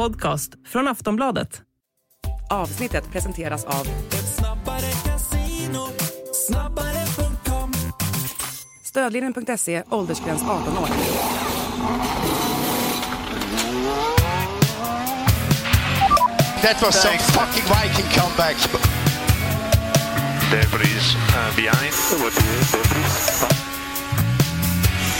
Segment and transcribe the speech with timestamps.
[0.00, 1.62] podcast från Aftonbladet.
[2.50, 3.86] Avsnittet presenteras av
[8.84, 10.88] Stödlinjen.se, åldersgräns 18 år.
[16.62, 18.56] That was some fucking Viking comeback.
[20.50, 21.92] Debris uh, behind.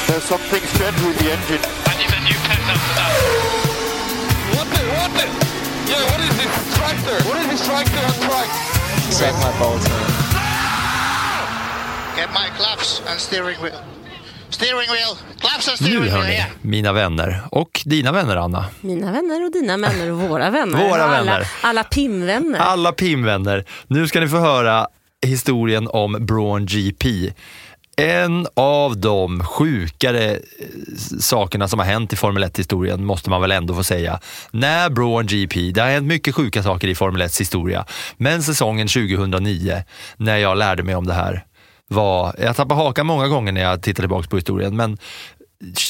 [0.06, 1.60] There's something strange with the engine.
[1.86, 2.38] I need a new
[2.94, 3.69] that.
[5.00, 5.26] What the?
[5.90, 7.16] Yeah, what is this tractor?
[7.28, 8.48] What is this tractor on track?
[9.18, 10.06] Suck my balls, man.
[12.16, 13.80] Get my claps and steering wheel.
[14.50, 15.16] Steering wheel.
[15.40, 18.64] Claps and steering Nu wheel hörni, mina vänner och dina vänner Anna.
[18.80, 20.78] Mina vänner och dina vänner och våra vänner.
[20.88, 21.48] Våra alla, vänner.
[21.62, 22.58] Alla PIM-vänner.
[22.58, 23.64] Alla PIM-vänner.
[23.86, 24.86] Nu ska ni få höra
[25.26, 27.32] historien om Braun GP.
[27.96, 30.38] En av de sjukare eh,
[31.20, 34.20] sakerna som har hänt i Formel 1-historien måste man väl ändå få säga.
[34.50, 37.84] När Braun GP, det har hänt mycket sjuka saker i Formel 1 historia,
[38.16, 39.82] men säsongen 2009
[40.16, 41.44] när jag lärde mig om det här
[41.88, 44.98] var, jag tappade hakan många gånger när jag tittar tillbaka på historien, men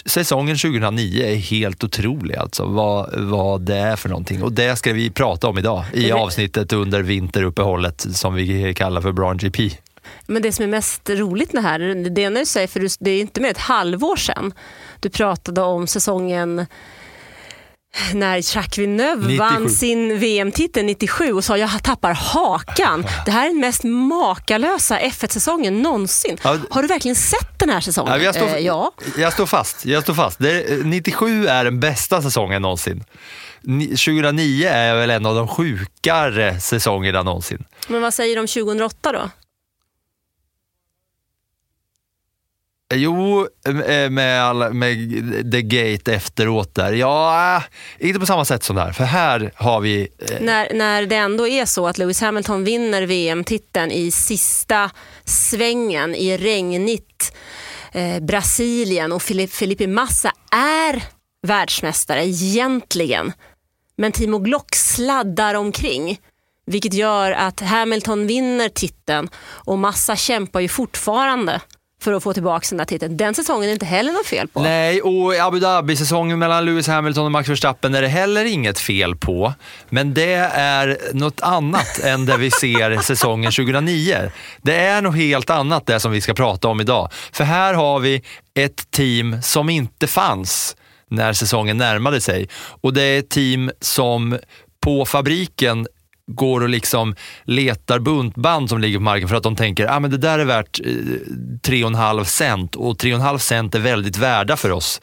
[0.06, 4.42] säsongen 2009 är helt otrolig alltså, vad, vad det är för någonting.
[4.42, 9.12] Och det ska vi prata om idag i avsnittet under vinteruppehållet som vi kallar för
[9.12, 9.70] Braun GP.
[10.26, 11.78] Men det som är mest roligt med det här,
[12.10, 14.52] det är när du säger, för det är inte mer ett halvår sedan
[15.00, 16.66] du pratade om säsongen
[18.14, 19.36] när Jacques Villeneuve 97.
[19.38, 23.06] vann sin VM-titel 97 och sa jag tappar hakan.
[23.26, 26.38] Det här är den mest makalösa F1-säsongen någonsin.
[26.42, 28.12] Ja, Har du verkligen sett den här säsongen?
[28.12, 28.92] Ja, jag, står, Eh, ja.
[29.18, 29.84] jag står fast.
[29.86, 30.40] Jag står fast.
[30.40, 33.04] Är- 97 är den bästa säsongen någonsin.
[33.60, 37.64] Ni- 2009 är väl en av de sjukare säsongerna någonsin.
[37.88, 39.30] Men vad säger du om 2008 då?
[42.94, 46.92] Jo, eh, eh, med, all, med The Gate efteråt där.
[46.92, 47.62] Ja, eh,
[48.08, 48.92] inte på samma sätt som där.
[48.92, 50.08] För här har vi...
[50.18, 54.90] Eh, När, när det ändå är så att Lewis Hamilton vinner VM-titeln i sista
[55.24, 57.36] svängen i regnigt
[57.92, 61.02] eh, Brasilien och Felipe Massa är
[61.46, 63.32] världsmästare egentligen.
[63.96, 66.18] Men Timo Glock sladdar omkring.
[66.66, 69.28] Vilket gör att Hamilton vinner titeln
[69.64, 71.60] och Massa kämpar ju fortfarande
[72.00, 73.16] för att få tillbaka den där titeln.
[73.16, 74.62] Den säsongen är inte heller något fel på.
[74.62, 79.16] Nej, och Abu Dhabi-säsongen mellan Lewis Hamilton och Max Verstappen är det heller inget fel
[79.16, 79.54] på.
[79.88, 84.30] Men det är något annat än det vi ser säsongen 2009.
[84.62, 87.08] Det är något helt annat det som vi ska prata om idag.
[87.32, 88.22] För här har vi
[88.54, 90.76] ett team som inte fanns
[91.08, 92.48] när säsongen närmade sig.
[92.80, 94.38] Och det är ett team som
[94.80, 95.86] på fabriken
[96.34, 97.14] går och liksom
[97.44, 100.38] letar buntband som ligger på marken för att de tänker att ah, men det där
[100.38, 105.00] är värt eh, 3,5 cent och 3,5 cent är väldigt värda för oss.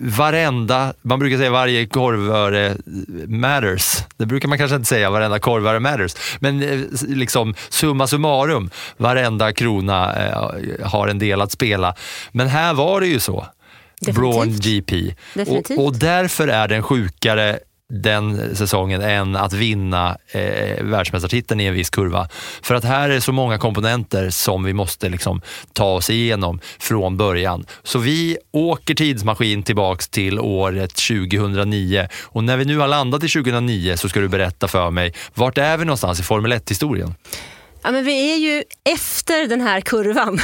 [0.00, 2.76] Varenda, man brukar säga varje korvöre
[3.26, 4.04] matters.
[4.16, 6.14] Det brukar man kanske inte säga, varenda korvöre matters.
[6.40, 11.94] Men eh, liksom summa summarum, varenda krona eh, har en del att spela.
[12.32, 13.46] Men här var det ju så.
[14.00, 15.14] Braun GP.
[15.46, 17.58] Och, och därför är den sjukare
[17.90, 22.28] den säsongen än att vinna eh, världsmästartiteln i en viss kurva.
[22.62, 25.42] För att här är det så många komponenter som vi måste liksom
[25.72, 27.66] ta oss igenom från början.
[27.82, 33.28] Så vi åker tidsmaskin tillbaks till året 2009 och när vi nu har landat i
[33.28, 37.14] 2009 så ska du berätta för mig, vart är vi någonstans i Formel 1-historien?
[37.82, 40.40] Ja, men vi är ju efter den här kurvan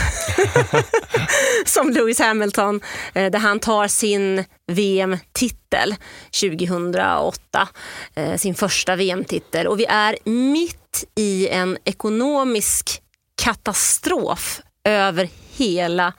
[1.66, 2.80] som Lewis Hamilton,
[3.14, 5.94] eh, där han tar sin VM-titel
[6.40, 7.68] 2008,
[8.14, 9.66] eh, sin första VM-titel.
[9.66, 13.02] Och vi är mitt i en ekonomisk
[13.42, 16.12] katastrof över hela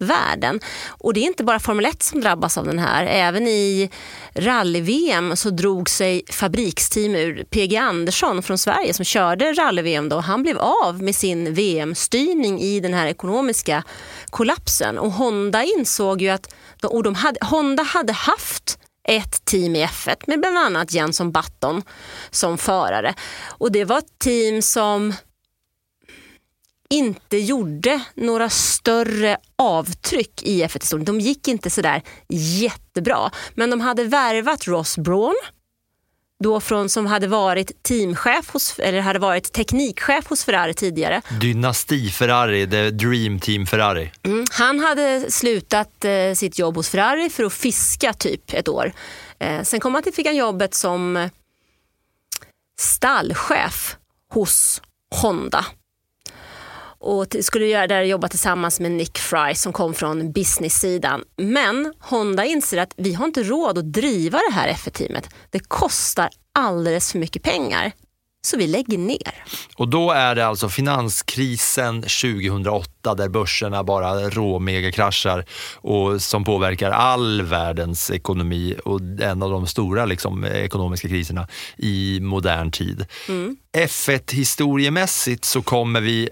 [0.00, 0.60] världen.
[0.88, 3.06] Och det är inte bara Formel 1 som drabbas av den här.
[3.06, 3.90] Även i
[4.34, 7.44] rally-VM så drog sig fabriksteam ur.
[7.44, 12.80] PG Andersson från Sverige som körde rally-VM då, han blev av med sin VM-styrning i
[12.80, 13.82] den här ekonomiska
[14.30, 14.98] kollapsen.
[14.98, 18.78] Och Honda insåg ju att och de hade, Honda hade haft
[19.08, 21.82] ett team i F1 med bland annat Jenson Button
[22.30, 23.14] som förare.
[23.48, 25.14] Och det var ett team som
[26.90, 31.04] inte gjorde några större avtryck i F1-historien.
[31.04, 33.30] De gick inte sådär jättebra.
[33.54, 35.34] Men de hade värvat Ross Braun,
[36.44, 41.22] då från, som hade varit teamchef hos, eller hade varit teknikchef hos Ferrari tidigare.
[41.40, 44.12] Dynasti-Ferrari, the dream team Ferrari.
[44.22, 44.46] Mm.
[44.50, 48.92] Han hade slutat eh, sitt jobb hos Ferrari för att fiska typ ett år.
[49.38, 51.28] Eh, sen kom han till, fick han jobbet som
[52.78, 53.96] stallchef
[54.32, 54.82] hos
[55.14, 55.66] Honda.
[57.00, 61.22] Och skulle göra där jobba tillsammans med Nick Fry som kom från business-sidan.
[61.36, 65.28] Men Honda inser att vi har inte råd att driva det här F1-teamet.
[65.50, 67.92] Det kostar alldeles för mycket pengar.
[68.42, 69.44] Så vi lägger ner.
[69.76, 75.44] Och då är det alltså finanskrisen 2008 där börserna bara råmegakraschar
[75.74, 82.18] och som påverkar all världens ekonomi och en av de stora liksom, ekonomiska kriserna i
[82.22, 83.06] modern tid.
[83.76, 86.28] F1 historiemässigt så kommer vi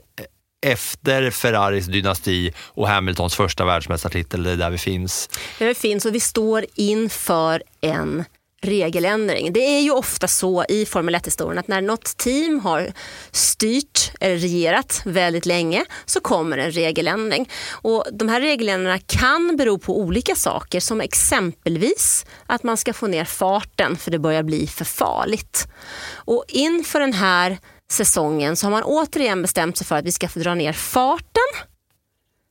[0.67, 5.29] efter Ferraris dynasti och Hamiltons första världsmästartitel, det är där vi finns.
[5.59, 8.25] Det finns och vi står inför en
[8.63, 9.53] regeländring.
[9.53, 12.93] Det är ju ofta så i Formel 1-historien att när något team har
[13.31, 17.51] styrt eller regerat väldigt länge så kommer en regeländring.
[17.71, 23.07] Och de här regeländringarna kan bero på olika saker som exempelvis att man ska få
[23.07, 25.69] ner farten för det börjar bli för farligt.
[26.15, 27.59] Och inför den här
[27.93, 31.69] säsongen så har man återigen bestämt sig för att vi ska få dra ner farten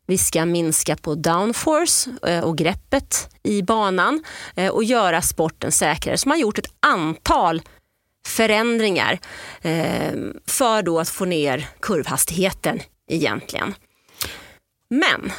[0.09, 4.23] vi ska minska på downforce eh, och greppet i banan
[4.55, 6.17] eh, och göra sporten säkrare.
[6.17, 7.61] Så man har gjort ett antal
[8.27, 9.19] förändringar
[9.61, 10.13] eh,
[10.45, 13.73] för då att få ner kurvhastigheten egentligen.
[14.89, 15.31] Men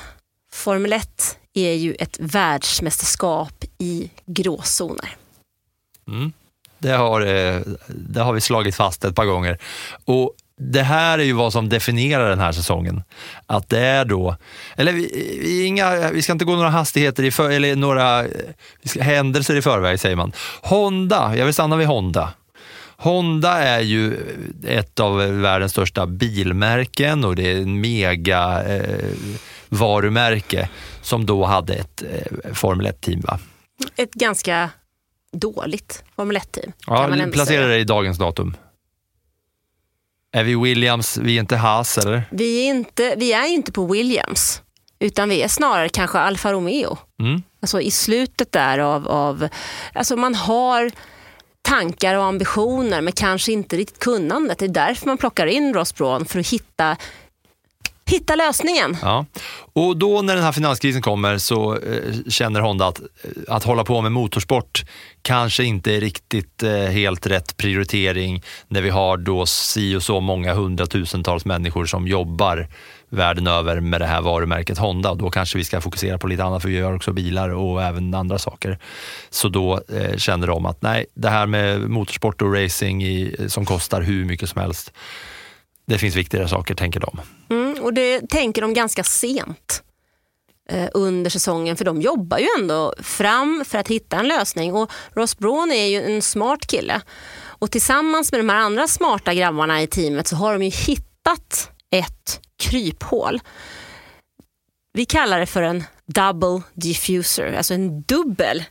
[0.53, 5.17] Formel 1 är ju ett världsmästerskap i gråzoner.
[6.09, 6.33] Mm.
[6.79, 9.59] Det har, eh, det har vi slagit fast ett par gånger.
[10.05, 13.03] Och det här är ju vad som definierar den här säsongen.
[13.47, 14.37] Att det är då,
[14.77, 18.29] eller vi, vi, inga, vi ska inte gå några hastigheter i för, eller några eh,
[18.85, 20.33] ska, händelser i förväg säger man.
[20.63, 22.33] Honda, jag vill stanna vid Honda.
[22.97, 24.17] Honda är ju
[24.67, 29.09] ett av världens största bilmärken och det är en mega eh,
[29.69, 30.69] varumärke
[31.03, 33.21] som då hade ett eh, Formel 1-team.
[33.21, 33.39] Va?
[33.97, 34.71] Ett ganska
[35.33, 36.73] dåligt Formel 1-team.
[36.87, 38.57] Ja, placera det i dagens datum.
[40.33, 42.23] Är vi Williams, vi är inte Haas eller?
[42.31, 44.63] Vi är, inte, vi är inte på Williams,
[44.99, 46.99] utan vi är snarare kanske Alfa Romeo.
[47.21, 47.43] Mm.
[47.61, 49.49] Alltså i slutet där av, av...
[49.93, 50.91] Alltså man har
[51.63, 54.59] tankar och ambitioner men kanske inte riktigt kunnandet.
[54.59, 56.97] Det är därför man plockar in Ross Braun för att hitta,
[58.07, 58.97] hitta lösningen.
[59.03, 59.27] Ja.
[59.79, 63.85] Och då när den här finanskrisen kommer så eh, känner Honda att, eh, att hålla
[63.85, 64.85] på med motorsport
[65.23, 70.21] kanske inte är riktigt eh, helt rätt prioritering när vi har då si och så
[70.21, 72.69] många hundratusentals människor som jobbar
[73.09, 75.15] världen över med det här varumärket Honda.
[75.15, 78.15] Då kanske vi ska fokusera på lite annat för vi gör också bilar och även
[78.15, 78.79] andra saker.
[79.31, 83.65] Så då eh, känner de att nej, det här med motorsport och racing i, som
[83.65, 84.93] kostar hur mycket som helst,
[85.89, 87.21] det finns viktigare saker tänker de.
[87.51, 89.83] Mm, och det tänker de ganska sent
[90.71, 94.75] eh, under säsongen för de jobbar ju ändå fram för att hitta en lösning.
[94.75, 97.01] Och Ross Braun är ju en smart kille.
[97.35, 101.71] Och tillsammans med de här andra smarta grabbarna i teamet så har de ju hittat
[101.91, 103.41] ett kryphål.
[104.93, 108.65] Vi kallar det för en double diffuser, alltså en dubbel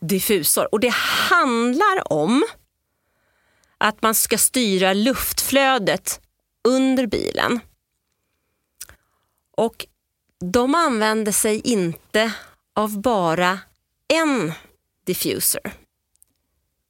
[0.00, 0.74] diffusor.
[0.74, 0.94] Och det
[1.30, 2.44] handlar om
[3.78, 6.20] att man ska styra luftflödet
[6.66, 7.60] under bilen.
[9.56, 9.86] Och
[10.44, 12.32] de använde sig inte
[12.74, 13.58] av bara
[14.08, 14.52] en
[15.06, 15.72] diffuser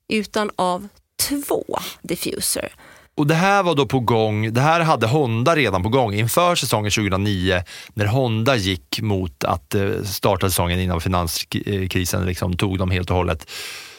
[0.09, 0.89] utan av
[1.29, 1.65] två
[2.03, 2.73] diffuser.
[3.15, 6.55] Och det här var då på gång, det här hade Honda redan på gång inför
[6.55, 7.63] säsongen 2009
[7.95, 13.17] när Honda gick mot att eh, starta säsongen innan finanskrisen liksom tog dem helt och
[13.17, 13.51] hållet.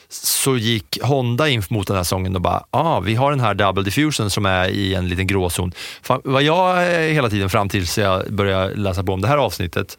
[0.09, 3.53] Så gick Honda in mot den här säsongen och bara, ah, vi har den här
[3.53, 5.71] double diffusion som är i en liten gråzon.
[6.01, 9.37] Fan, vad jag eh, hela tiden fram tills jag började läsa på om det här
[9.37, 9.97] avsnittet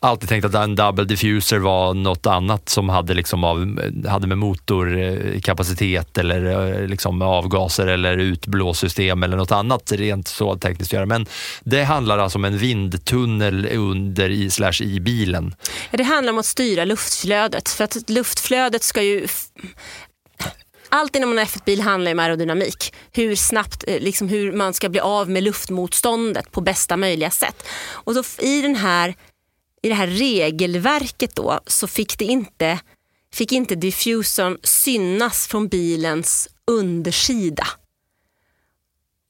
[0.00, 4.38] alltid tänkt att en double diffuser var något annat som hade, liksom av, hade med
[4.38, 10.92] motorkapacitet eh, eller eh, liksom avgaser eller utblåssystem eller något annat rent så tekniskt att
[10.92, 11.06] göra.
[11.06, 11.26] Men
[11.64, 15.54] det handlar alltså om en vindtunnel under i, slash i bilen.
[15.90, 19.26] Det handlar om att styra luftflödet för att luftflödet ska ju
[20.88, 22.94] allt inom en F1-bil handlar om aerodynamik.
[23.12, 27.66] Hur snabbt, eh, liksom hur man ska bli av med luftmotståndet på bästa möjliga sätt.
[27.88, 29.14] Och så i, den här,
[29.86, 32.80] i det här regelverket då så fick, det inte,
[33.34, 37.66] fick inte diffusorn synas från bilens undersida.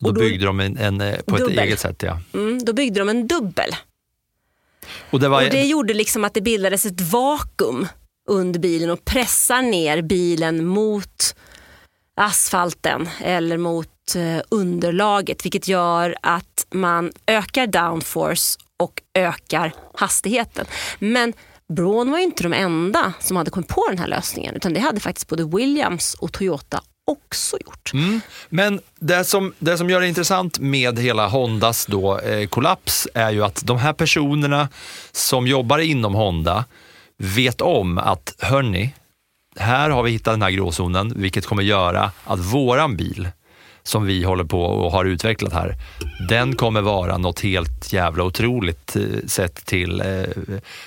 [0.01, 1.59] Då, då- byggde de en, en, eh, på ett Dubbel.
[1.59, 2.03] eget sätt.
[2.03, 2.21] Ja.
[2.35, 3.71] Mm, då byggde de en dubbel.
[5.11, 7.87] Och det var, Och det gjorde liksom att det bildades ett vakuum
[8.29, 11.37] under bilen och pressar ner bilen mot
[12.15, 20.67] asfalten eller mot eh, underlaget vilket gör att man ökar downforce och ökar hastigheten.
[20.99, 21.33] Men
[21.69, 24.81] Braun var ju inte de enda som hade kommit på den här lösningen utan det
[24.81, 27.91] hade faktiskt både Williams och Toyota också gjort.
[27.95, 28.21] Mm.
[28.49, 33.31] Men det som, det som gör det intressant med hela Hondas då, eh, kollaps är
[33.31, 34.69] ju att de här personerna
[35.13, 36.65] som jobbar inom Honda
[37.19, 38.95] vet om att, hörni,
[39.59, 43.29] här har vi hittat den här gråzonen, vilket kommer göra att våran bil
[43.87, 45.75] som vi håller på och har utvecklat här,
[46.29, 50.07] den kommer vara något helt jävla otroligt eh, sett till, eh,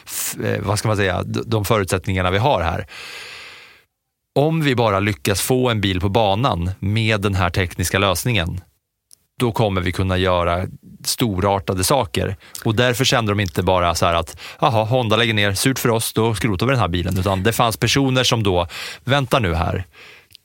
[0.06, 2.86] f- eh, vad ska man säga, de förutsättningarna vi har här.
[4.40, 8.62] Om vi bara lyckas få en bil på banan med den här tekniska lösningen,
[9.40, 10.66] då kommer vi kunna göra
[11.06, 12.36] storartade saker.
[12.66, 15.90] Och därför kände de inte bara så här att, jaha, Honda lägger ner, surt för
[15.90, 17.18] oss, då skrotar vi den här bilen.
[17.20, 18.68] Utan det fanns personer som då,
[19.04, 19.84] vänta nu här,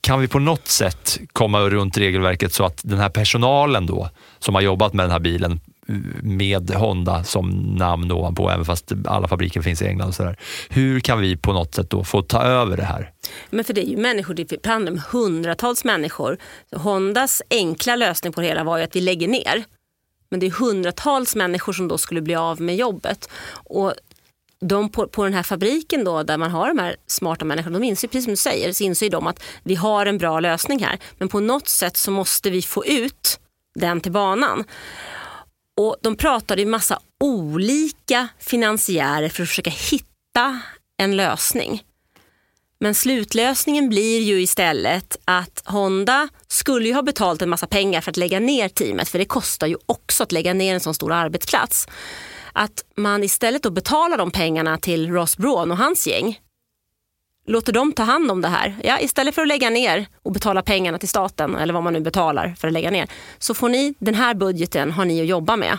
[0.04, 4.08] kan vi på något sätt komma runt regelverket så att den här personalen då,
[4.38, 8.92] som har jobbat med den här bilen, mm, med Honda som namn ovanpå, även fast
[9.06, 10.38] alla fabriker finns i England och sådär.
[10.68, 13.10] Hur kan vi på något sätt då få ta över det här?
[13.50, 16.38] Men för det är ju människor, det handlar om hundratals människor.
[16.72, 19.64] Hondas enkla lösning på det hela var ju att vi lägger ner.
[20.30, 23.28] Men det är hundratals människor som då skulle bli av med jobbet.
[23.52, 23.94] Och
[24.68, 27.84] de på, på den här fabriken då, där man har de här smarta människorna, de
[27.84, 30.98] inser precis som du säger, så inser de att vi har en bra lösning här.
[31.18, 33.40] Men på något sätt så måste vi få ut
[33.74, 34.64] den till banan.
[35.76, 40.60] Och de pratade ju massa olika finansiärer för att försöka hitta
[40.98, 41.82] en lösning.
[42.80, 48.10] Men slutlösningen blir ju istället att Honda skulle ju ha betalt en massa pengar för
[48.10, 51.12] att lägga ner teamet, för det kostar ju också att lägga ner en sån stor
[51.12, 51.86] arbetsplats.
[52.56, 56.40] Att man istället då betalar de pengarna till Ross Braun och hans gäng,
[57.46, 58.76] låter dem ta hand om det här.
[58.84, 62.00] Ja, istället för att lägga ner och betala pengarna till staten, eller vad man nu
[62.00, 63.08] betalar för att lägga ner,
[63.38, 65.78] så får ni, den här budgeten har ni att jobba med.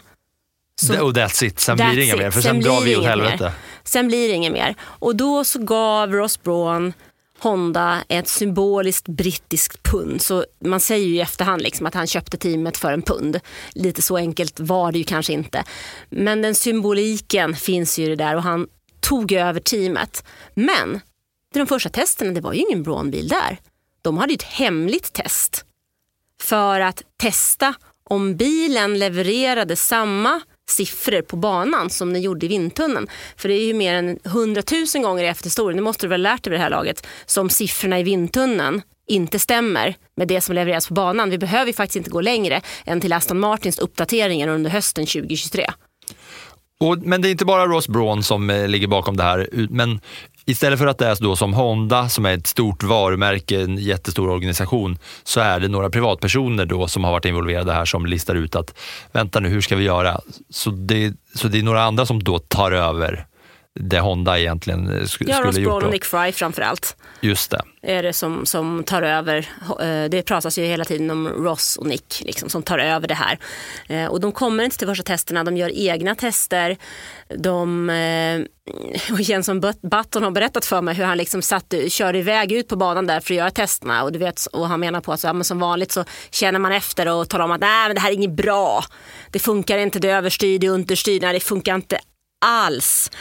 [0.82, 2.18] Så- och that's it, sen blir det That's it.
[2.20, 3.44] mer, för sen, blir drar vi åt inget helvete.
[3.44, 3.52] Mer.
[3.84, 4.76] Sen blir det inget mer.
[4.82, 6.94] Och då så gav Ross Braun
[7.40, 10.22] Honda är ett symboliskt brittiskt pund.
[10.22, 13.40] Så man säger ju i efterhand liksom att han köpte teamet för en pund.
[13.74, 15.64] Lite så enkelt var det ju kanske inte.
[16.10, 18.68] Men den symboliken finns ju där och han
[19.00, 20.24] tog över teamet.
[20.54, 21.00] Men
[21.54, 23.58] de första testerna, det var ju ingen Braun-bil där.
[24.02, 25.66] De hade ju ett hemligt test
[26.42, 27.74] för att testa
[28.04, 33.08] om bilen levererade samma siffror på banan som den gjorde i vindtunneln.
[33.38, 36.34] För det är ju mer än hundratusen gånger i efterhistorien, det måste du väl ha
[36.34, 40.56] lärt dig vid det här laget, som siffrorna i vindtunneln inte stämmer med det som
[40.56, 41.30] levereras på banan.
[41.30, 45.72] Vi behöver ju faktiskt inte gå längre än till Aston Martins uppdateringar under hösten 2023.
[46.80, 49.48] Och, men det är inte bara Ross Brawn som eh, ligger bakom det här.
[49.70, 50.00] Men
[50.46, 54.30] istället för att det är då som Honda, som är ett stort varumärke, en jättestor
[54.30, 58.56] organisation, så är det några privatpersoner då som har varit involverade här som listar ut
[58.56, 58.74] att
[59.12, 60.20] vänta nu, hur ska vi göra?
[60.50, 63.26] Så det, så det är några andra som då tar över
[63.80, 65.82] det Honda egentligen eh, sk- Ja, skulle gjort.
[65.82, 65.88] Då.
[65.88, 66.98] och Nick Fry framför allt.
[67.22, 67.62] Just det.
[67.82, 69.38] är det som, som tar över.
[69.82, 73.14] Eh, Det pratas ju hela tiden om Ross och Nick liksom, som tar över det
[73.14, 73.40] här.
[73.90, 76.78] Eh, Och de kommer inte till första testerna, de gör egna tester.
[77.38, 77.90] De,
[79.12, 82.68] och Jenson But- Button har berättat för mig hur han liksom satt, körde iväg ut
[82.68, 84.04] på banan där för att göra testerna.
[84.04, 86.60] Och, du vet, och han menar på att så, ja, men som vanligt så känner
[86.60, 88.84] man efter och talar om att Nej, men det här är inget bra.
[89.32, 92.00] Det funkar inte, det är överstyr, det är understyr, nej, det funkar inte
[92.46, 93.12] alls.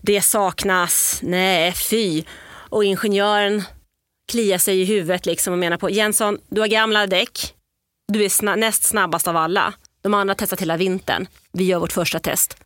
[0.00, 2.24] Det saknas, nej fy.
[2.68, 3.62] Och ingenjören
[4.30, 7.54] kliar sig i huvudet liksom och menar på Jensson, du har gamla däck.
[8.12, 9.72] Du är sna- näst snabbast av alla.
[10.02, 11.26] De andra har testat hela vintern.
[11.52, 12.56] Vi gör vårt första test.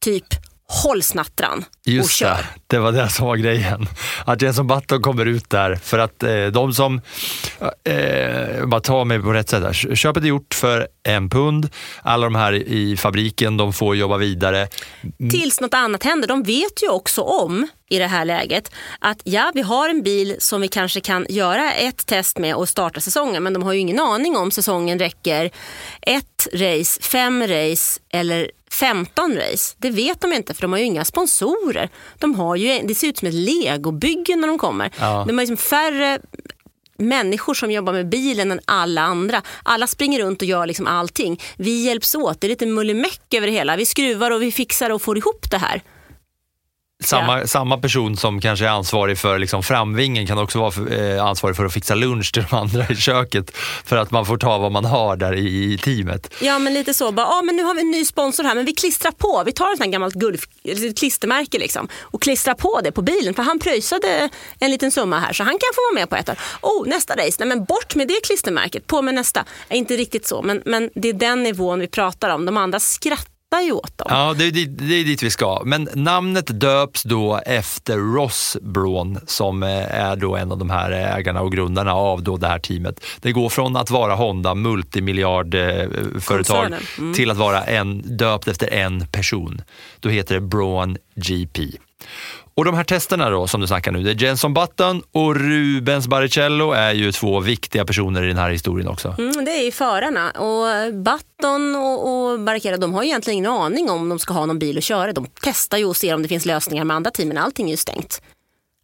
[0.00, 0.24] Typ,
[0.68, 3.86] håll snattran och Just kör det, var det som var grejen.
[4.24, 7.00] Att Jenson Button kommer ut där för att eh, de som,
[7.84, 11.68] eh, eh bara ta mig på rätt sätt här, köpet är gjort för en pund,
[12.02, 14.68] alla de här i fabriken de får jobba vidare.
[15.30, 16.28] Tills något annat händer.
[16.28, 20.36] De vet ju också om i det här läget att ja, vi har en bil
[20.38, 23.42] som vi kanske kan göra ett test med och starta säsongen.
[23.42, 25.50] Men de har ju ingen aning om säsongen räcker
[26.02, 29.74] ett race, fem race eller 15 race.
[29.78, 31.88] Det vet de inte för de har ju inga sponsorer.
[32.18, 34.90] De har ju, det ser ut som ett legobygge när de kommer.
[35.00, 35.24] Ja.
[35.26, 36.18] De har liksom färre
[36.98, 39.42] människor som jobbar med bilen än alla andra.
[39.62, 41.40] Alla springer runt och gör liksom allting.
[41.56, 42.40] Vi hjälps åt.
[42.40, 43.76] Det är lite mullimäck över det hela.
[43.76, 45.82] Vi skruvar och vi fixar och får ihop det här.
[47.06, 51.24] Samma, samma person som kanske är ansvarig för liksom framvingen kan också vara för, eh,
[51.24, 53.56] ansvarig för att fixa lunch till de andra i köket.
[53.84, 56.34] För att man får ta vad man har där i, i teamet.
[56.40, 58.64] Ja men lite så, bara, ah, men nu har vi en ny sponsor här men
[58.64, 60.14] vi klistrar på, vi tar ett sånt gammalt
[60.64, 63.34] ett klistermärke liksom, och klistrar på det på bilen.
[63.34, 64.28] För han pröjsade
[64.58, 66.38] en liten summa här så han kan få vara med på ett år.
[66.60, 69.44] Oh, nästa race, nej men bort med det klistermärket, på med nästa.
[69.68, 72.80] Eh, Inte riktigt så men, men det är den nivån vi pratar om, de andra
[72.80, 74.06] skrattar skrattar ju åt dem.
[74.10, 75.62] Ja, det är, dit, det är dit vi ska.
[75.64, 80.90] Men namnet döps då efter Ross Braun som eh, är då en av de här
[80.90, 83.04] ägarna och grundarna av då det här teamet.
[83.20, 86.80] Det går från att vara Honda, multimiljardföretag, Koncernen.
[86.98, 87.14] Mm.
[87.14, 89.62] till att vara en, döpt efter en person.
[90.00, 91.70] Då heter det Braun GP.
[92.54, 96.08] Och de här testerna då som du snackar nu, det är Jenson Button och Rubens
[96.08, 99.14] Barrichello är ju två viktiga personer i den här historien också.
[99.18, 100.30] Mm, det är ju förarna.
[100.30, 104.46] Och Button och, och Barrichello de har ju egentligen ingen aning om de ska ha
[104.46, 105.12] någon bil att köra.
[105.12, 107.70] De testar ju och ser om det finns lösningar med andra team, men allting är
[107.70, 108.22] ju stängt.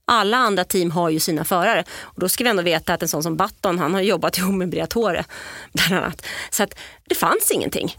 [0.04, 1.84] Alla andra team har ju sina förare.
[2.00, 4.54] Och då ska vi ändå veta att en sån som Button, han har jobbat ihop
[4.54, 5.25] med Briatore
[5.72, 6.22] bland annat.
[6.50, 6.75] Så att
[7.08, 7.96] det fanns ingenting.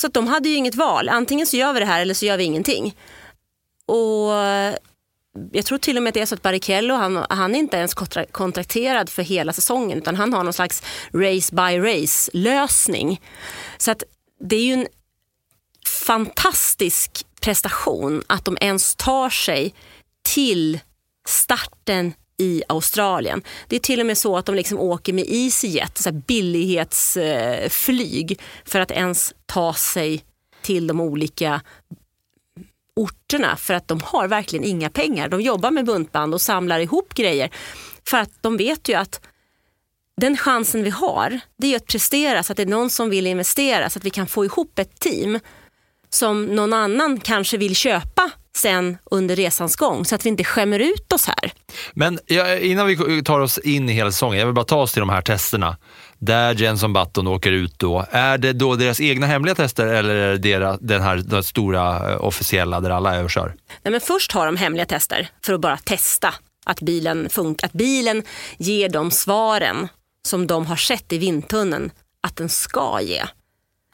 [0.00, 1.08] Så att de hade ju inget val.
[1.08, 2.94] Antingen så gör vi det här eller så gör vi ingenting.
[3.86, 4.74] Och eh,
[5.52, 7.76] jag tror till och med att det är så att Barrichello, han, han är inte
[7.76, 7.94] ens
[8.32, 13.20] kontrakterad för hela säsongen utan han har någon slags race by race lösning.
[13.78, 14.02] Så att
[14.40, 14.86] det är ju en
[15.86, 19.74] fantastisk prestation att de ens tar sig
[20.22, 20.80] till
[21.28, 23.42] starten i Australien.
[23.68, 28.32] Det är till och med så att de liksom åker med EasyJet, så här billighetsflyg,
[28.32, 30.24] eh, för att ens ta sig
[30.62, 31.60] till de olika
[32.96, 35.28] orterna för att de har verkligen inga pengar.
[35.28, 37.50] De jobbar med buntband och samlar ihop grejer
[38.08, 39.20] för att de vet ju att
[40.16, 43.10] den chansen vi har, det är ju att prestera så att det är någon som
[43.10, 45.40] vill investera så att vi kan få ihop ett team
[46.08, 50.78] som någon annan kanske vill köpa sen under resans gång så att vi inte skämmer
[50.78, 51.52] ut oss här.
[51.92, 54.92] Men ja, innan vi tar oss in i hela säsongen, jag vill bara ta oss
[54.92, 55.76] till de här testerna.
[56.18, 58.06] Där Jenson Button åker ut då.
[58.10, 62.12] Är det då deras egna hemliga tester eller är det deras, den här den stora
[62.12, 63.54] eh, officiella där alla är och kör?
[63.82, 66.34] Nej, men först har de hemliga tester för att bara testa
[66.66, 67.66] att bilen funkar.
[67.66, 68.22] Att bilen
[68.58, 69.88] ger de svaren
[70.26, 73.24] som de har sett i vindtunneln att den ska ge.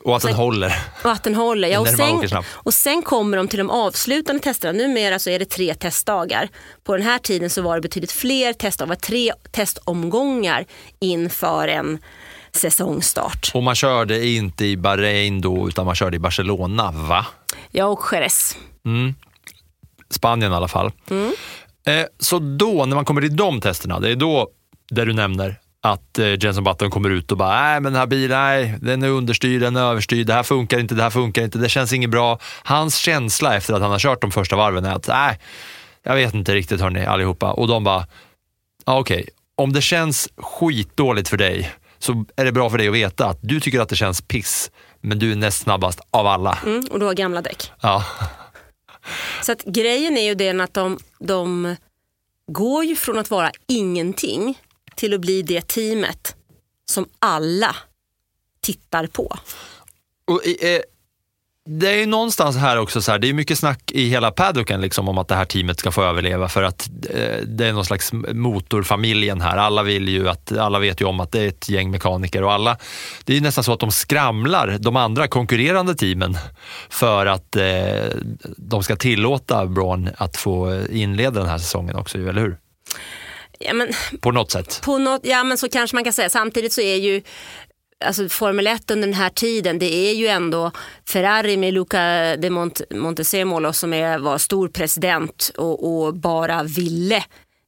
[0.05, 0.75] Och att den håller.
[1.05, 1.69] Och att den håller.
[1.69, 4.73] Ja, och, sen, och sen kommer de till de avslutande testerna.
[4.73, 6.49] Numera så är det tre testdagar.
[6.85, 8.95] På den här tiden så var det betydligt fler testdagar.
[8.95, 10.65] Tre testomgångar
[11.01, 11.99] inför en
[12.53, 13.51] säsongstart.
[13.55, 17.27] Och man körde inte i Bahrain då, utan man körde i Barcelona, va?
[17.71, 18.57] Ja, och Jerez.
[20.11, 20.93] Spanien i alla fall.
[21.87, 24.49] Eh, så då, när man kommer till de testerna, det är då
[24.91, 28.07] där du nämner att eh, Jenson Button kommer ut och bara, nej men den här
[28.07, 31.43] bilen, nej, den är understyrd, den är överstyrd, det här funkar inte, det här funkar
[31.43, 32.39] inte, det känns inget bra.
[32.63, 35.39] Hans känsla efter att han har kört de första varven är att, nej,
[36.03, 37.53] jag vet inte riktigt hörni allihopa.
[37.53, 38.07] Och de bara,
[38.85, 42.95] ja, okej, om det känns skitdåligt för dig så är det bra för dig att
[42.95, 46.59] veta att du tycker att det känns piss, men du är näst snabbast av alla.
[46.67, 47.71] Mm, och du har gamla däck.
[47.81, 48.05] Ja.
[49.43, 51.77] Så att grejen är ju den att de, de
[52.47, 54.59] går ju från att vara ingenting
[54.97, 56.37] till att bli det teamet
[56.85, 57.77] som alla
[58.61, 59.37] tittar på.
[60.25, 60.83] Och, eh, eh
[61.65, 64.81] det är ju någonstans här också så här, det är mycket snack i hela paddocken
[64.81, 67.85] liksom om att det här teamet ska få överleva för att eh, det är någon
[67.85, 69.57] slags motorfamiljen här.
[69.57, 72.53] Alla vill ju att, alla vet ju om att det är ett gäng mekaniker och
[72.53, 72.77] alla,
[73.25, 76.39] det är ju nästan så att de skramlar de andra konkurrerande teamen
[76.89, 78.17] för att eh,
[78.57, 82.57] de ska tillåta Braun att få eh, inleda den här säsongen också, eller hur?
[83.67, 83.89] Ja, men
[84.21, 84.81] På något sätt.
[84.85, 86.31] på något, ja men så kanske man kan säga.
[86.31, 87.23] Samtidigt så är ju
[88.05, 90.71] alltså Formel 1 under den här tiden, det är ju ändå
[91.09, 97.25] Ferrari med Luca de Mont- Montezemolo som är, var stor president och, och bara ville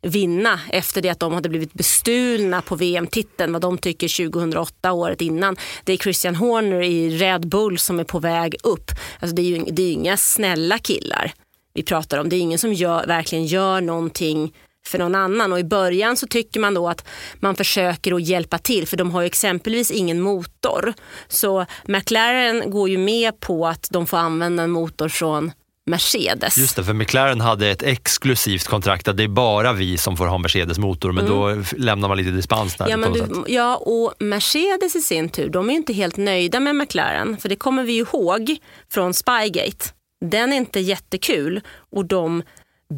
[0.06, 5.20] vinna efter det att de hade blivit bestulna på VM-titeln, vad de tycker 2008, året
[5.20, 5.56] innan.
[5.84, 8.90] Det är Christian Horner i Red Bull som är på väg upp.
[9.20, 11.32] Alltså det är ju det är inga snälla killar
[11.74, 12.28] vi pratar om.
[12.28, 14.52] Det är ingen som gör, verkligen gör någonting
[14.86, 17.04] för någon annan och i början så tycker man då att
[17.40, 20.94] man försöker att hjälpa till för de har exempelvis ingen motor.
[21.28, 25.52] Så McLaren går ju med på att de får använda en motor från
[25.86, 26.58] Mercedes.
[26.58, 30.26] Just det, för McLaren hade ett exklusivt kontrakt att det är bara vi som får
[30.26, 33.00] ha Mercedes-motor, men då f- lämnar man lite dispens där Mm.
[33.00, 36.76] Ja, men du, ja, och Mercedes i sin tur, de är inte helt nöjda med
[36.76, 37.36] McLaren.
[37.36, 38.56] För det kommer vi ihåg
[38.92, 39.86] från Spygate.
[40.24, 41.60] Den är inte jättekul
[41.96, 42.42] och de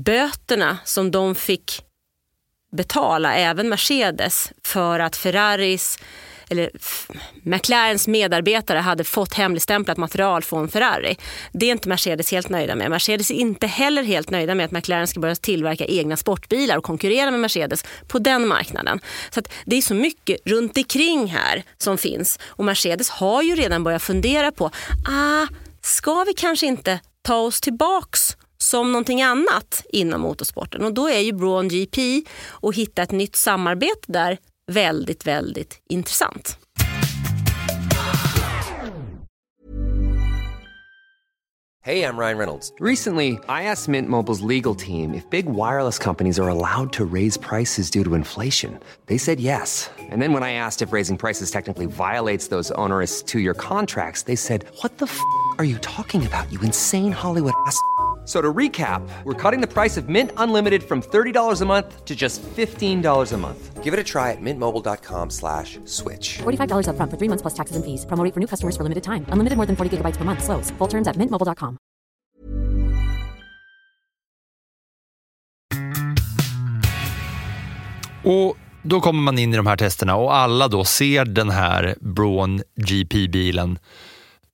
[0.05, 1.83] böterna som de fick
[2.73, 5.99] betala, även Mercedes, för att Ferraris
[6.49, 6.71] eller
[7.43, 11.17] McLarens medarbetare hade fått hemligstämplat material från Ferrari.
[11.53, 12.91] Det är inte Mercedes helt nöjda med.
[12.91, 16.85] Mercedes är inte heller helt nöjda med att McLaren ska börja tillverka egna sportbilar och
[16.85, 19.01] konkurrera med Mercedes på den marknaden.
[19.31, 23.55] Så att det är så mycket runt omkring här som finns och Mercedes har ju
[23.55, 24.71] redan börjat fundera på,
[25.09, 25.47] ah,
[25.83, 30.85] ska vi kanske inte ta oss tillbaks som någonting annat inom motorsporten.
[30.85, 34.39] Och då är ju Braun GP och hitta ett nytt samarbete där
[34.73, 36.59] väldigt, väldigt intressant.
[41.87, 42.73] Hey, I'm Ryan Reynolds.
[42.81, 47.37] Recently, I asked Mint Mobile's legal team if big wireless companies are allowed to raise
[47.37, 48.81] prices due to inflation.
[49.07, 49.89] They said yes.
[50.11, 54.23] And then when I asked if raising prices technically violates those onerous two year contracts,
[54.23, 55.17] they said, What the f
[55.59, 57.81] are you talking about, you insane Hollywood ass?
[58.27, 62.05] F- So to recap, we're cutting the price of Mint Unlimited from $30 a month
[62.05, 63.85] to just $15 a month.
[63.85, 66.39] Give it a try at mintmobile.com slash switch.
[66.43, 68.05] $45 upfront for three months plus taxes and fees.
[68.05, 69.25] Promo rate for new customers for limited time.
[69.29, 70.43] Unlimited more than 40 gigabytes per month.
[70.43, 70.71] Slows.
[70.79, 71.79] Full terms at mintmobile.com.
[78.25, 81.95] Och då kommer man in i de här testerna och alla då ser den här
[82.01, 83.79] Braun GP-bilen.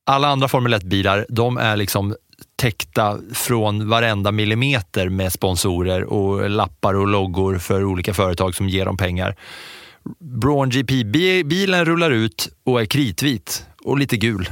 [0.06, 2.14] Alla andra Formel 1-bilar, de är liksom
[2.56, 8.84] täckta från varenda millimeter med sponsorer och lappar och loggor för olika företag som ger
[8.84, 9.36] dem pengar.
[10.18, 14.50] Braun GP-bilen rullar ut och är kritvit och lite gul.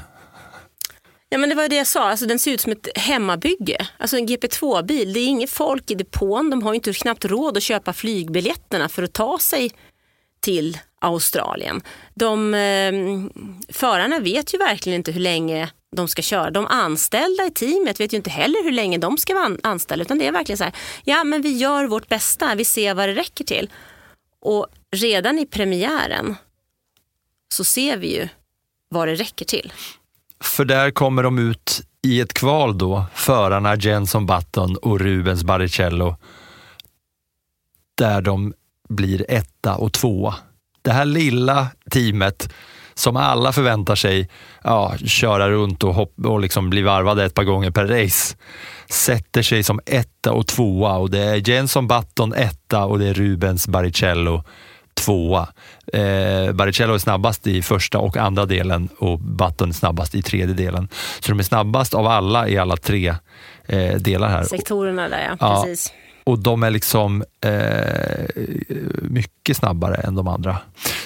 [1.29, 3.87] Ja, men det var det jag sa, alltså, den ser ut som ett hemmabygge.
[3.99, 7.57] Alltså en GP2-bil, det är inget folk i depån, de har ju inte knappt råd
[7.57, 9.71] att köpa flygbiljetterna för att ta sig
[10.41, 11.81] till Australien.
[12.15, 12.93] De, eh,
[13.69, 16.51] förarna vet ju verkligen inte hur länge de ska köra.
[16.51, 20.19] De anställda i teamet vet ju inte heller hur länge de ska vara anställda utan
[20.19, 20.73] det är verkligen så här,
[21.05, 23.71] ja men vi gör vårt bästa, vi ser vad det räcker till.
[24.41, 26.37] Och redan i premiären
[27.55, 28.29] så ser vi ju
[28.89, 29.73] vad det räcker till.
[30.41, 36.17] För där kommer de ut i ett kval då, förarna Jenson Button och Rubens Barrichello.
[37.95, 38.55] Där de
[38.89, 40.35] blir etta och tvåa.
[40.83, 42.53] Det här lilla teamet
[43.01, 44.29] som alla förväntar sig
[44.65, 48.37] ja, köra runt och, hopp, och liksom bli varvade ett par gånger per race
[48.91, 53.15] sätter sig som etta och tvåa och det är Jenson Button etta och det är
[53.15, 54.45] Rubens Barrichello
[54.95, 55.49] tvåa.
[55.93, 60.55] Eh, Barrichello är snabbast i första och andra delen och Button är snabbast i tredje
[60.55, 60.89] delen.
[61.21, 63.15] Så de är snabbast av alla i alla tre
[63.67, 64.43] eh, delar här.
[64.45, 65.63] Sektorerna där ja, Ja.
[65.65, 65.93] precis.
[66.25, 68.43] Och de är liksom eh,
[69.03, 70.59] mycket snabbare än de andra.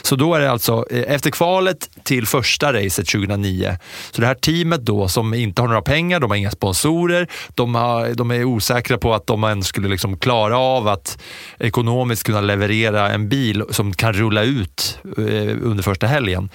[0.03, 3.79] Så då är det alltså eh, efter kvalet till första racet 2009.
[4.11, 7.75] Så det här teamet då som inte har några pengar, de har inga sponsorer, de,
[7.75, 11.19] har, de är osäkra på att de ens skulle liksom klara av att
[11.59, 16.51] ekonomiskt kunna leverera en bil som kan rulla ut eh, under första helgen.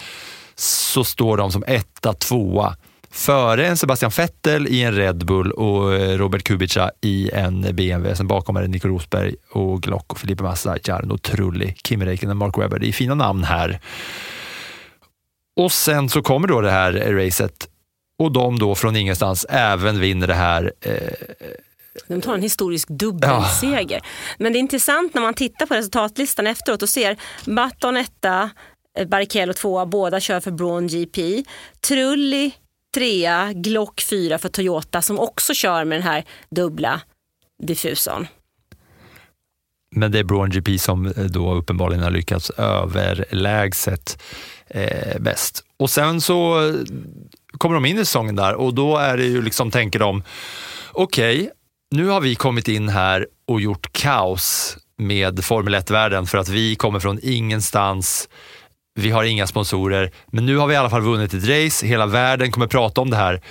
[0.55, 2.75] Så står de som etta, tvåa
[3.11, 8.15] före en Sebastian Vettel i en Red Bull och eh, Robert Kubica i en BMW.
[8.15, 12.37] Sen bakom är det Nico Rosberg och Glock och Felipe Massa, Jarno Trulli, Kimi Räikkönen,
[12.37, 12.79] Mark Webber.
[12.79, 13.79] Det är fina namn här.
[15.55, 17.67] Och sen så kommer då det här racet
[18.19, 20.93] och de då från ingenstans även vinner det här eh,
[22.07, 24.01] De tar en historisk dubbelseger.
[24.37, 28.49] Men det är intressant när man tittar på resultatlistan efteråt och ser Button etta,
[28.97, 31.43] eh, Barrichello tvåa, båda kör för Braun GP.
[31.87, 32.51] Trulli
[32.93, 37.01] trea, Glock fyra för Toyota som också kör med den här dubbla
[37.63, 38.27] diffusorn.
[39.91, 44.21] Men det är Braun GP som eh, då uppenbarligen har lyckats överlägset
[44.67, 45.63] eh, bäst.
[45.77, 46.73] Och sen så eh,
[47.57, 50.23] kommer de in i säsongen där och då är det ju liksom, tänker de,
[50.91, 51.51] okej,
[51.91, 56.75] nu har vi kommit in här och gjort kaos med Formel 1-världen för att vi
[56.75, 58.29] kommer från ingenstans.
[58.99, 61.87] Vi har inga sponsorer, men nu har vi i alla fall vunnit ett race.
[61.87, 63.41] Hela världen kommer prata om det här.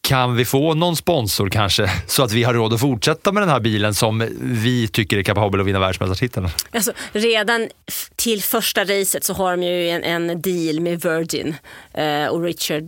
[0.00, 3.50] Kan vi få någon sponsor kanske, så att vi har råd att fortsätta med den
[3.50, 6.48] här bilen som vi tycker är kapabel att vinna världsmästartiteln?
[6.72, 7.68] Alltså, redan
[8.16, 11.56] till första racet så har de ju en, en deal med Virgin
[11.94, 12.84] eh, och Richard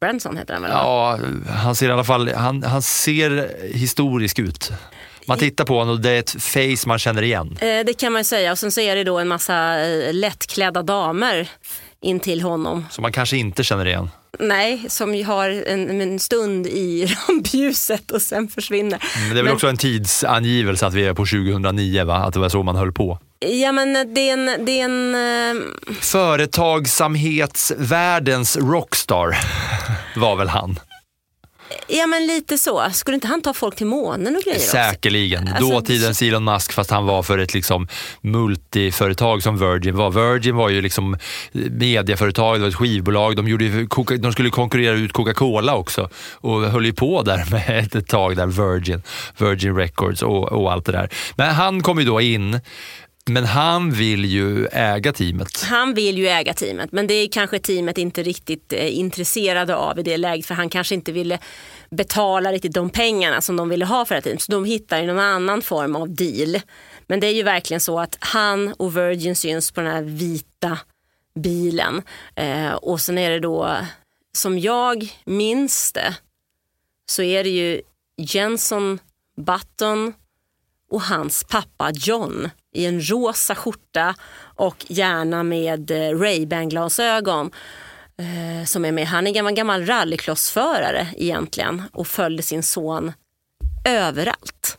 [0.00, 0.70] Branson heter han väl?
[0.70, 1.18] Ja,
[1.48, 4.72] han ser i alla fall han, han ser historisk ut.
[5.26, 7.58] Man tittar på honom och det är ett face man känner igen.
[7.60, 10.82] Eh, det kan man säga och sen så är det då en massa eh, lättklädda
[10.82, 11.48] damer
[12.02, 12.86] in till honom.
[12.90, 14.10] Som man kanske inte känner igen.
[14.38, 18.98] Nej, som har en, en stund i rampljuset och sen försvinner.
[19.20, 22.16] Men det är väl Men- också en tidsangivelse att vi är på 2009, va?
[22.16, 23.18] att det var så man höll på.
[23.38, 25.20] Ja men det är en, det är en eh,
[26.00, 29.36] Företagsamhetsvärldens rockstar
[30.16, 30.78] var väl han.
[31.88, 32.90] Ja men lite så.
[32.92, 34.70] Skulle inte han ta folk till månen och grejer också?
[34.70, 35.48] Säkerligen.
[35.48, 37.88] Alltså, Dåtidens Elon Musk fast han var för ett liksom
[38.20, 40.10] multiföretag som Virgin var.
[40.10, 41.16] Virgin var ju liksom
[41.52, 43.36] mediaföretag, det var ett skivbolag.
[43.36, 43.86] De, gjorde,
[44.18, 48.46] de skulle konkurrera ut Coca-Cola också och höll ju på där med ett tag där,
[48.46, 49.02] Virgin,
[49.38, 51.08] Virgin Records och, och allt det där.
[51.36, 52.60] Men han kom ju då in,
[53.30, 55.62] men han vill ju äga teamet.
[55.62, 59.98] Han vill ju äga teamet men det är kanske teamet inte riktigt eh, intresserade av
[59.98, 61.38] i det läget för han kanske inte ville
[61.90, 64.42] betala riktigt de pengarna som de ville ha för det här teamet.
[64.42, 66.60] Så de hittar ju någon annan form av deal.
[67.06, 70.78] Men det är ju verkligen så att han och Virgin syns på den här vita
[71.34, 72.02] bilen.
[72.34, 73.76] Eh, och sen är det då,
[74.32, 76.14] som jag minns det,
[77.06, 77.80] så är det ju
[78.16, 78.98] Jenson
[79.36, 80.14] Button
[80.90, 87.50] och hans pappa John i en rosa skjorta och gärna med eh, Ray-Ban-glasögon
[88.18, 89.06] eh, som är med.
[89.06, 93.12] Han är en gammal, gammal rallycrossförare egentligen och följde sin son
[93.84, 94.78] överallt.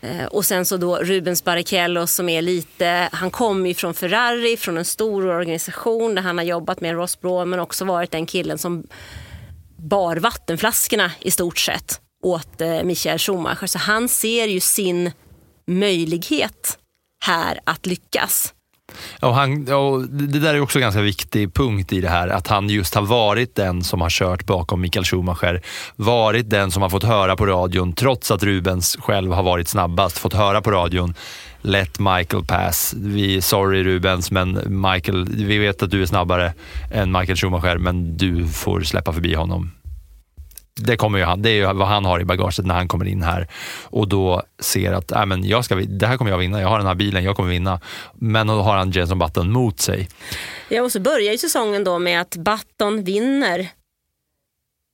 [0.00, 4.56] Eh, och sen så då Rubens Barrichello som är lite, han kommer ju från Ferrari,
[4.56, 8.26] från en stor organisation där han har jobbat med Ross Brawn men också varit den
[8.26, 8.86] killen som
[9.76, 13.66] bar vattenflaskorna i stort sett åt eh, Michael Schumacher.
[13.66, 15.12] Så han ser ju sin
[15.66, 16.78] möjlighet
[17.20, 18.54] här att lyckas.
[19.20, 22.46] Och han, och det där är också en ganska viktig punkt i det här, att
[22.46, 25.62] han just har varit den som har kört bakom Mikael Schumacher.
[25.96, 30.18] Varit den som har fått höra på radion, trots att Rubens själv har varit snabbast,
[30.18, 31.14] fått höra på radion
[31.62, 32.94] Let Michael pass.
[32.96, 36.52] Vi, sorry Rubens, men Michael, vi vet att du är snabbare
[36.92, 39.70] än Michael Schumacher, men du får släppa förbi honom
[40.78, 43.04] det, kommer ju han, det är ju vad han har i bagaget när han kommer
[43.04, 43.48] in här
[43.84, 46.78] och då ser att äh, men jag ska, det här kommer jag vinna, jag har
[46.78, 47.80] den här bilen, jag kommer vinna.
[48.14, 50.08] Men då har han Jenson Button mot sig.
[50.68, 53.68] Ja, och så börjar ju säsongen då med att Button vinner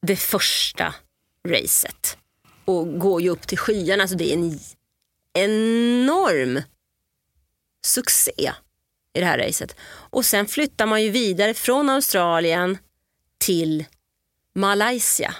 [0.06, 0.94] det första
[1.48, 2.18] racet
[2.64, 4.02] och går ju upp till skyarna.
[4.02, 4.58] Alltså det är en
[5.34, 6.62] enorm
[7.86, 8.52] succé
[9.14, 9.76] i det här racet.
[10.10, 12.78] Och sen flyttar man ju vidare från Australien
[13.38, 13.84] till
[14.54, 15.34] Malaysia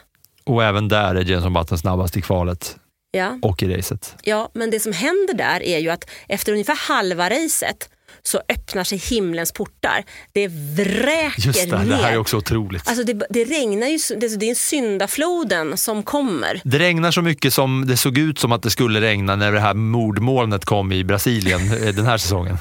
[0.47, 2.77] och även där är Jenson Button snabbast i kvalet
[3.11, 3.39] ja.
[3.43, 4.17] och i racet.
[4.23, 7.89] Ja, men det som händer där är ju att efter ungefär halva racet
[8.23, 10.05] så öppnar sig himlens portar.
[10.33, 11.85] Det vräker Just det, ner.
[11.85, 12.89] det här är också otroligt.
[12.89, 16.61] Alltså det, det regnar ju, det, det är syndafloden som kommer.
[16.65, 19.61] Det regnar så mycket som det såg ut som att det skulle regna när det
[19.61, 22.59] här mordmolnet kom i Brasilien eh, den här säsongen.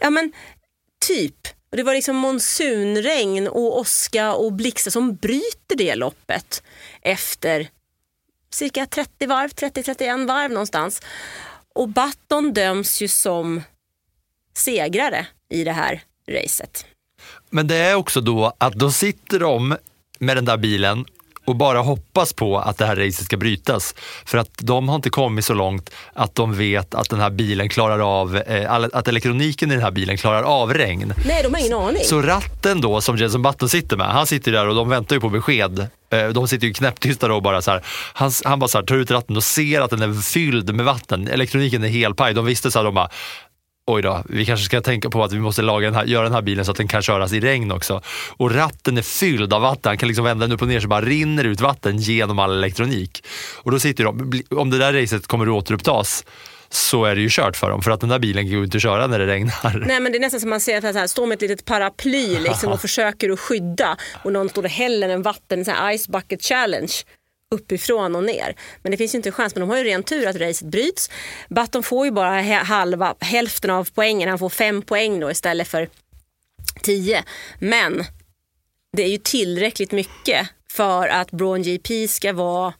[0.00, 0.32] Ja men
[1.06, 1.36] typ.
[1.74, 6.62] Och det var liksom monsunregn och åska och blixtar som bryter det loppet
[7.02, 7.68] efter
[8.50, 11.02] cirka 30 varv, 30-31 varv någonstans.
[11.74, 13.62] Och Button döms ju som
[14.56, 16.86] segrare i det här racet.
[17.50, 19.76] Men det är också då att då sitter de
[20.18, 21.04] med den där bilen
[21.44, 23.94] och bara hoppas på att det här racet ska brytas.
[24.24, 27.68] För att de har inte kommit så långt att de vet att den här bilen
[27.68, 31.14] klarar av, eh, att elektroniken i den här bilen klarar av regn.
[31.26, 32.04] Nej, de har ingen aning.
[32.04, 35.20] Så ratten då som Jenson Button sitter med, han sitter där och de väntar ju
[35.20, 35.86] på besked.
[36.10, 37.80] Eh, de sitter ju knäpptysta då och bara så här,
[38.12, 40.84] han, han bara så här, tar ut ratten och ser att den är fylld med
[40.84, 41.28] vatten.
[41.28, 42.34] Elektroniken är helpaj.
[42.34, 43.08] De visste så här, de bara,
[43.86, 46.32] oj då, vi kanske ska tänka på att vi måste laga den här, göra den
[46.32, 48.02] här bilen så att den kan köras i regn också.
[48.36, 50.88] Och ratten är fylld av vatten, han kan liksom vända den upp och ner så
[50.88, 53.26] bara rinner ut vatten genom all elektronik.
[53.62, 56.24] Och då sitter de, om det där racet kommer att återupptas
[56.68, 58.76] så är det ju kört för dem för att den där bilen går ju inte
[58.76, 59.84] att köra när det regnar.
[59.86, 62.38] Nej men det är nästan som man ser att här, står med ett litet paraply
[62.40, 65.98] liksom, och försöker att skydda och någon står och häller en vatten, en sån här
[65.98, 66.92] ice bucket challenge
[67.54, 68.56] uppifrån och ner.
[68.82, 69.54] Men det finns ju inte en chans.
[69.54, 71.10] Men de har ju ren tur att racet bryts.
[71.48, 74.28] Button får ju bara halva, hälften av poängen.
[74.28, 75.88] Han får fem poäng då istället för
[76.82, 77.24] tio.
[77.58, 78.04] Men
[78.96, 82.72] det är ju tillräckligt mycket för att Braun GP ska vara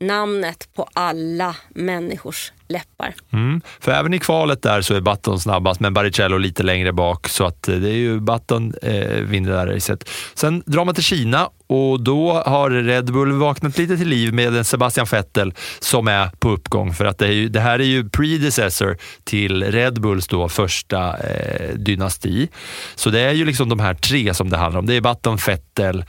[0.00, 3.14] namnet på alla människors läppar.
[3.32, 3.60] Mm.
[3.80, 7.44] För även i kvalet där så är Button snabbast, men Baricello lite längre bak, så
[7.44, 10.08] att eh, det är ju Button eh, vinner det här racet.
[10.34, 14.66] Sen drar man till Kina och då har Red Bull vaknat lite till liv med
[14.66, 16.94] Sebastian Vettel som är på uppgång.
[16.94, 21.74] För att det, ju, det här är ju predecessor till Red Bulls då första eh,
[21.74, 22.48] dynasti.
[22.94, 24.86] Så det är ju liksom de här tre som det handlar om.
[24.86, 26.04] Det är Button, Vettel,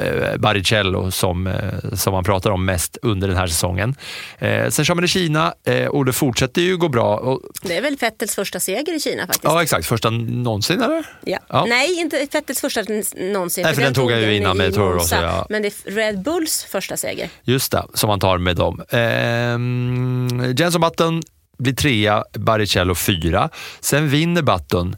[0.00, 1.54] eh, Baricello som, eh,
[1.92, 3.94] som man pratar om mest under den här säsongen.
[4.38, 7.16] Eh, sen kör man i Kina eh, och det fortsätter ju gå bra.
[7.16, 9.44] Och, det är väl Vettels första seger i Kina faktiskt?
[9.44, 9.86] Ja, exakt.
[9.86, 11.06] Första någonsin eller?
[11.24, 11.38] Ja.
[11.48, 11.64] ja.
[11.68, 12.82] Nej, inte Vettels första
[13.16, 13.62] någonsin.
[13.62, 15.14] Nej, för, för den, tog han ju innan med Toro Rosso.
[15.14, 15.46] Ja.
[15.50, 17.30] Men det är Red Bulls första seger.
[17.42, 18.82] Just det, som han tar med dem.
[18.90, 21.22] Ehm, Jenson Button
[21.58, 23.50] blir trea, Baricello fyra.
[23.80, 24.96] Sen vinner Button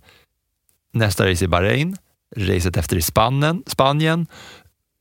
[0.93, 1.97] nästa race i Bahrain,
[2.37, 4.27] racet efter i Spanien, Spanien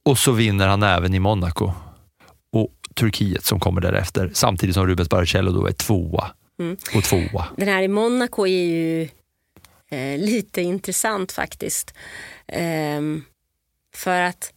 [0.06, 1.72] och så vinner han även i Monaco.
[2.52, 6.32] Och Turkiet som kommer därefter, samtidigt som Rubens Barrichello då är tvåa.
[6.60, 6.78] Mm.
[6.96, 7.48] Och tvåa.
[7.58, 9.02] Den här i Monaco är ju
[9.90, 11.94] eh, lite intressant faktiskt.
[12.48, 13.02] Eh,
[13.96, 14.54] för att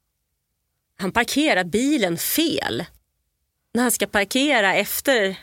[0.99, 2.85] han parkerar bilen fel.
[3.75, 5.37] När han ska parkera efter,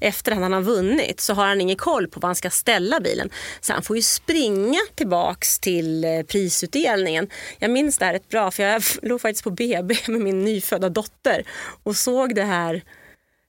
[0.00, 3.00] efter att han har vunnit så har han ingen koll på var han ska ställa
[3.00, 3.30] bilen.
[3.60, 7.28] Så han får ju springa tillbaks till eh, prisutdelningen.
[7.58, 10.88] Jag minns det här rätt bra för jag låg faktiskt på BB med min nyfödda
[10.88, 11.44] dotter
[11.82, 12.82] och såg det här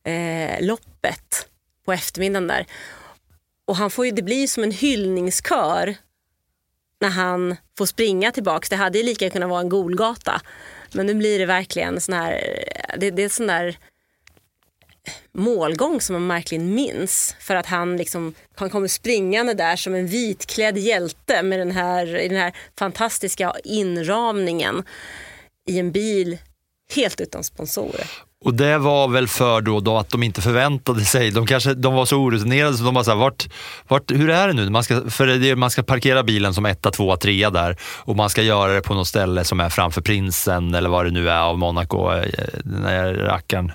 [0.05, 1.47] eh, loppet
[1.85, 2.65] på eftermiddagen där.
[3.65, 5.95] Och han får ju, det blir som en hyllningskör
[7.01, 8.69] när han får springa tillbaks.
[8.69, 10.41] Det hade ju lika kunnat vara en Golgata
[10.93, 12.63] men nu blir det verkligen sån här,
[12.97, 13.77] det, det är sån där
[15.31, 17.35] målgång som man verkligen minns.
[17.39, 22.17] För att han, liksom, han kommer springande där som en vitklädd hjälte med den här,
[22.17, 24.83] i den här fantastiska inramningen
[25.69, 26.37] i en bil
[26.95, 28.28] helt utan sponsorer.
[28.45, 31.93] Och det var väl för då, då att de inte förväntade sig, de, kanske, de
[31.93, 33.49] var så orutinerade så de bara så här, vart,
[33.87, 34.69] vart, hur är det nu?
[34.69, 38.29] Man ska, för det, man ska parkera bilen som etta, tvåa, trea där och man
[38.29, 41.39] ska göra det på något ställe som är framför prinsen eller vad det nu är
[41.39, 42.25] av Monaco, eh,
[42.63, 43.71] den här rackaren.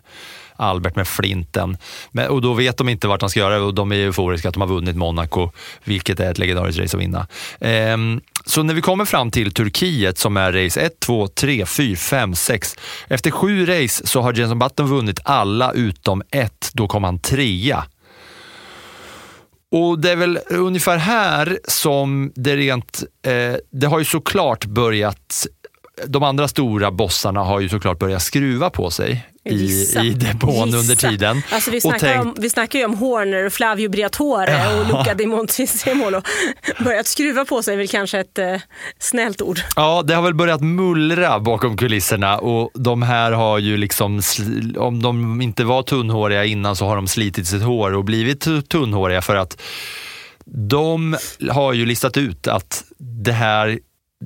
[0.57, 1.77] Albert med flinten.
[2.11, 4.49] Men, och då vet de inte vart de ska göra det och de är euforiska
[4.49, 5.51] att de har vunnit Monaco,
[5.85, 7.27] vilket är ett legendariskt race att vinna.
[7.61, 11.97] Ehm, så när vi kommer fram till Turkiet som är race 1, 2, 3, 4,
[11.97, 12.77] 5, 6.
[13.09, 16.71] Efter sju race så har Jenson Button vunnit alla utom ett.
[16.73, 17.85] Då kom han trea.
[19.71, 25.47] Och det är väl ungefär här som det rent, eh, det har ju såklart börjat,
[26.07, 30.79] de andra stora bossarna har ju såklart börjat skruva på sig i, i depån Gissa.
[30.79, 31.43] under tiden.
[31.53, 35.27] Alltså vi, snackar tänkt- om, vi snackar ju om Horner, Flavio Briatore och Luca di
[35.27, 36.23] Montezemolo.
[36.85, 38.57] Börjat skruva på sig är väl kanske ett eh,
[38.99, 39.61] snällt ord.
[39.77, 44.23] Ja, det har väl börjat mullra bakom kulisserna och de här har ju liksom,
[44.77, 48.63] om de inte var tunnhåriga innan så har de slitit sitt hår och blivit tu-
[48.63, 49.61] tunnhåriga för att
[50.47, 51.17] de
[51.51, 53.79] har ju listat ut att det här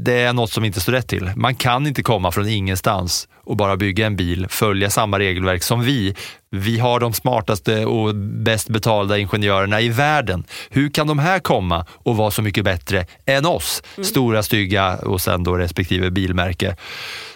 [0.05, 1.31] det är något som inte står rätt till.
[1.37, 5.83] Man kan inte komma från ingenstans och bara bygga en bil, följa samma regelverk som
[5.83, 6.15] vi.
[6.51, 10.45] Vi har de smartaste och bäst betalda ingenjörerna i världen.
[10.71, 13.83] Hur kan de här komma och vara så mycket bättre än oss?
[14.03, 16.77] Stora, stygga och sen då respektive bilmärke.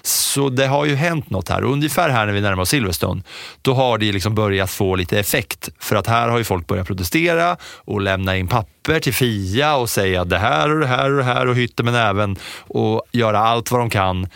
[0.03, 1.65] Så det har ju hänt något här.
[1.65, 3.23] Och ungefär här när vi närmar oss Silverstone,
[3.63, 5.69] då har det liksom börjat få lite effekt.
[5.79, 9.91] För att här har ju folk börjat protestera och lämna in papper till Fia och
[9.91, 13.39] säga det här och det här och det här och hytter med näven och göra
[13.39, 14.27] allt vad de kan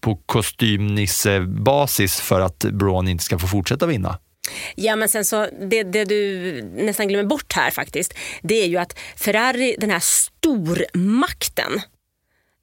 [0.00, 4.18] på kostymnissebasis för att Braun inte ska få fortsätta vinna.
[4.74, 8.76] Ja men sen så, det, det du nästan glömmer bort här faktiskt, det är ju
[8.76, 11.80] att Ferrari, den här stormakten,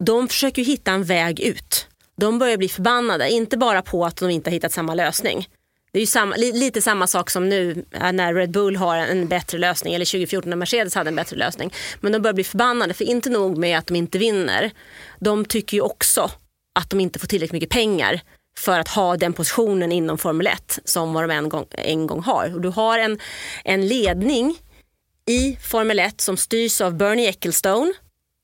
[0.04, 1.88] de försöker ju hitta en väg ut.
[2.18, 5.48] De börjar bli förbannade, inte bara på att de inte har hittat samma lösning.
[5.92, 8.98] Det är ju samma, li, lite samma sak som nu eh, när Red Bull har
[8.98, 11.74] en bättre lösning eller 2014 när Mercedes hade en bättre lösning.
[12.02, 14.72] Men de börjar bli förbannade för inte nog med att de inte vinner.
[15.20, 16.32] De tycker ju också
[16.74, 18.22] att de inte får tillräckligt mycket pengar
[18.58, 22.22] för att ha den positionen inom Formel 1 som vad de en gång, en gång
[22.22, 22.56] har.
[22.56, 23.20] Och du har en,
[23.64, 24.58] en ledning
[25.26, 27.94] i Formel 1 som styrs av Bernie Ecclestone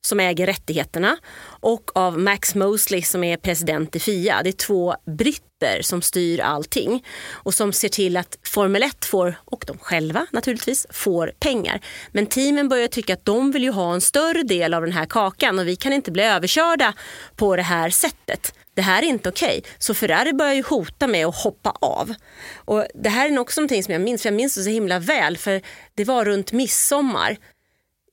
[0.06, 1.18] som äger rättigheterna
[1.66, 4.42] och av Max Mosley som är president i FIA.
[4.44, 9.36] Det är två britter som styr allting och som ser till att Formel 1 får,
[9.46, 11.82] och de själva naturligtvis, får pengar.
[12.12, 15.06] Men teamen börjar tycka att de vill ju ha en större del av den här
[15.06, 16.94] kakan och vi kan inte bli överkörda
[17.36, 18.54] på det här sättet.
[18.76, 19.64] Det här är inte okej.
[19.78, 22.14] Så Ferrari börjar ju hota med att hoppa av.
[22.56, 25.00] Och det här är också någonting som jag minns, för jag minns det så himla
[25.00, 25.62] väl, för
[25.96, 27.38] det var runt midsommar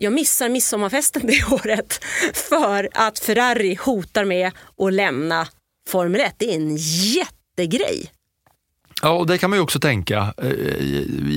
[0.02, 5.46] jag missar midsommarfesten det året för att Ferrari hotar med att lämna
[5.88, 6.34] Formel 1.
[6.38, 8.10] Det är en jättegrej.
[9.02, 10.34] Ja, och det kan man ju också tänka.
[10.42, 10.50] Eh,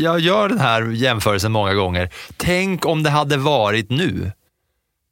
[0.01, 2.09] Jag gör den här jämförelsen många gånger.
[2.37, 4.31] Tänk om det hade varit nu.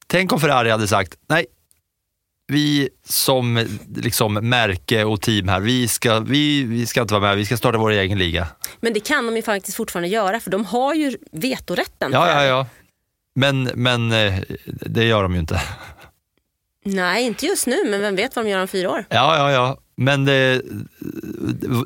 [0.07, 1.45] Tänk om Ferrari hade sagt, nej,
[2.47, 7.37] vi som liksom märke och team här, vi ska, vi, vi ska inte vara med,
[7.37, 8.47] vi ska starta vår egen liga.
[8.81, 12.11] Men det kan de ju faktiskt fortfarande göra för de har ju vetorätten.
[12.11, 12.67] Ja, ja, ja.
[13.35, 14.33] Men, men eh,
[14.65, 15.61] det gör de ju inte.
[16.85, 19.05] Nej, inte just nu, men vem vet vad de gör om fyra år.
[19.09, 19.77] Ja, ja, ja.
[19.95, 20.61] Men det,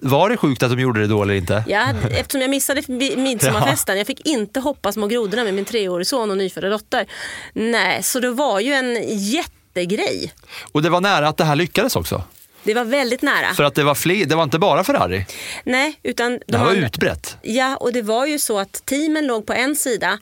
[0.01, 1.63] var det sjukt att de gjorde det då eller inte?
[1.67, 6.05] Ja, eftersom jag missade mi- midsommarfesten, jag fick inte hoppa små grodorna med min treårige
[6.05, 7.07] son och nyfödda dotter.
[7.53, 10.33] Nej, så det var ju en jättegrej.
[10.71, 12.23] Och det var nära att det här lyckades också.
[12.63, 13.53] Det var väldigt nära.
[13.53, 15.25] För att det var fler, det var inte bara Ferrari.
[15.63, 17.37] Nej, utan de Det här var andra- utbrett.
[17.41, 20.19] Ja, och det var ju så att teamen låg på en sida,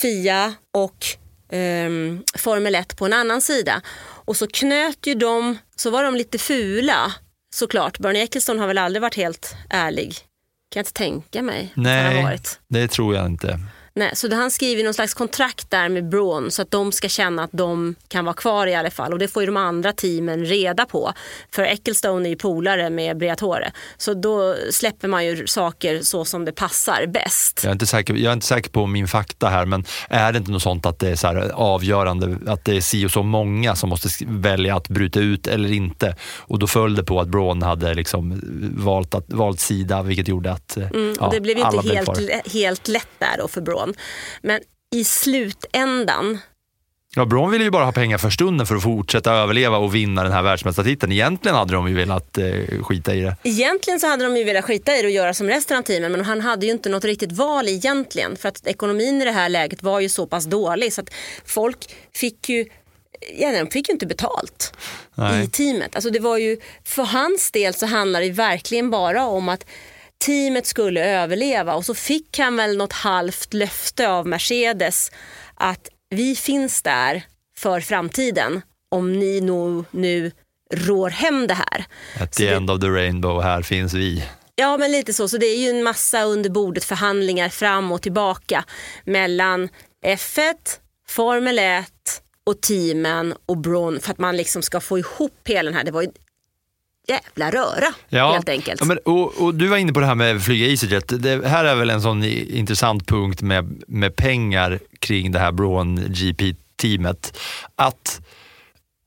[0.00, 1.06] Fia och
[1.52, 3.82] ehm, Formel 1 på en annan sida.
[4.00, 7.12] Och så knöt ju de, så var de lite fula
[7.54, 7.98] såklart.
[7.98, 10.08] Bernie Ecclestone har väl aldrig varit helt ärlig.
[10.70, 12.60] Kan jag inte tänka mig att han har Nej, varit.
[12.68, 13.60] det tror jag inte.
[13.98, 17.42] Nej, så han skriver någon slags kontrakt där med Braun så att de ska känna
[17.42, 19.12] att de kan vara kvar i alla fall.
[19.12, 21.12] Och det får ju de andra teamen reda på.
[21.50, 23.72] För Ecclestone är ju polare med Briatore.
[23.96, 27.60] Så då släpper man ju saker så som det passar bäst.
[27.62, 30.38] Jag är, inte säker, jag är inte säker på min fakta här, men är det
[30.38, 33.76] inte något sånt att det är så avgörande, att det är si och så många
[33.76, 36.16] som måste välja att bryta ut eller inte?
[36.36, 38.40] Och då föll det på att Braun hade liksom
[38.76, 42.52] valt, att, valt sida, vilket gjorde att eh, Mm, ja, det blev ju inte helt,
[42.52, 43.87] helt lätt där då för Braun.
[44.42, 44.60] Men
[44.94, 46.38] i slutändan
[47.16, 50.22] Ja, Braun ville ju bara ha pengar för stunden för att fortsätta överleva och vinna
[50.22, 51.12] den här världsmästartiteln.
[51.12, 53.36] Egentligen hade de ju velat eh, skita i det.
[53.42, 56.12] Egentligen så hade de ju velat skita i det och göra som resten av teamen
[56.12, 59.48] men han hade ju inte något riktigt val egentligen för att ekonomin i det här
[59.48, 61.10] läget var ju så pass dålig så att
[61.44, 61.78] folk
[62.14, 62.64] fick ju
[63.38, 64.72] Ja, de fick ju inte betalt
[65.14, 65.44] Nej.
[65.44, 65.94] i teamet.
[65.94, 69.64] Alltså det var ju, för hans del så handlar det verkligen bara om att
[70.24, 75.10] teamet skulle överleva och så fick han väl något halvt löfte av Mercedes
[75.54, 77.22] att vi finns där
[77.58, 80.32] för framtiden om ni nu, nu
[80.74, 81.84] rår hem det här.
[82.22, 84.24] At Så the det- end of the rainbow, här finns vi.
[84.54, 88.02] Ja men lite så, så det är ju en massa under bordet förhandlingar fram och
[88.02, 88.64] tillbaka
[89.04, 89.68] mellan
[90.06, 90.54] F1,
[91.08, 91.86] Formel 1
[92.46, 95.90] och teamen och Braun för att man liksom ska få ihop hela den här, det
[95.90, 96.08] var ju
[97.08, 98.80] jävla röra helt enkelt.
[98.80, 101.22] Ja, men, och, och du var inne på det här med att flyga EasyJet.
[101.22, 105.96] Det här är väl en sån intressant punkt med, med pengar kring det här Braun
[106.08, 107.38] GP-teamet.
[107.76, 108.20] Att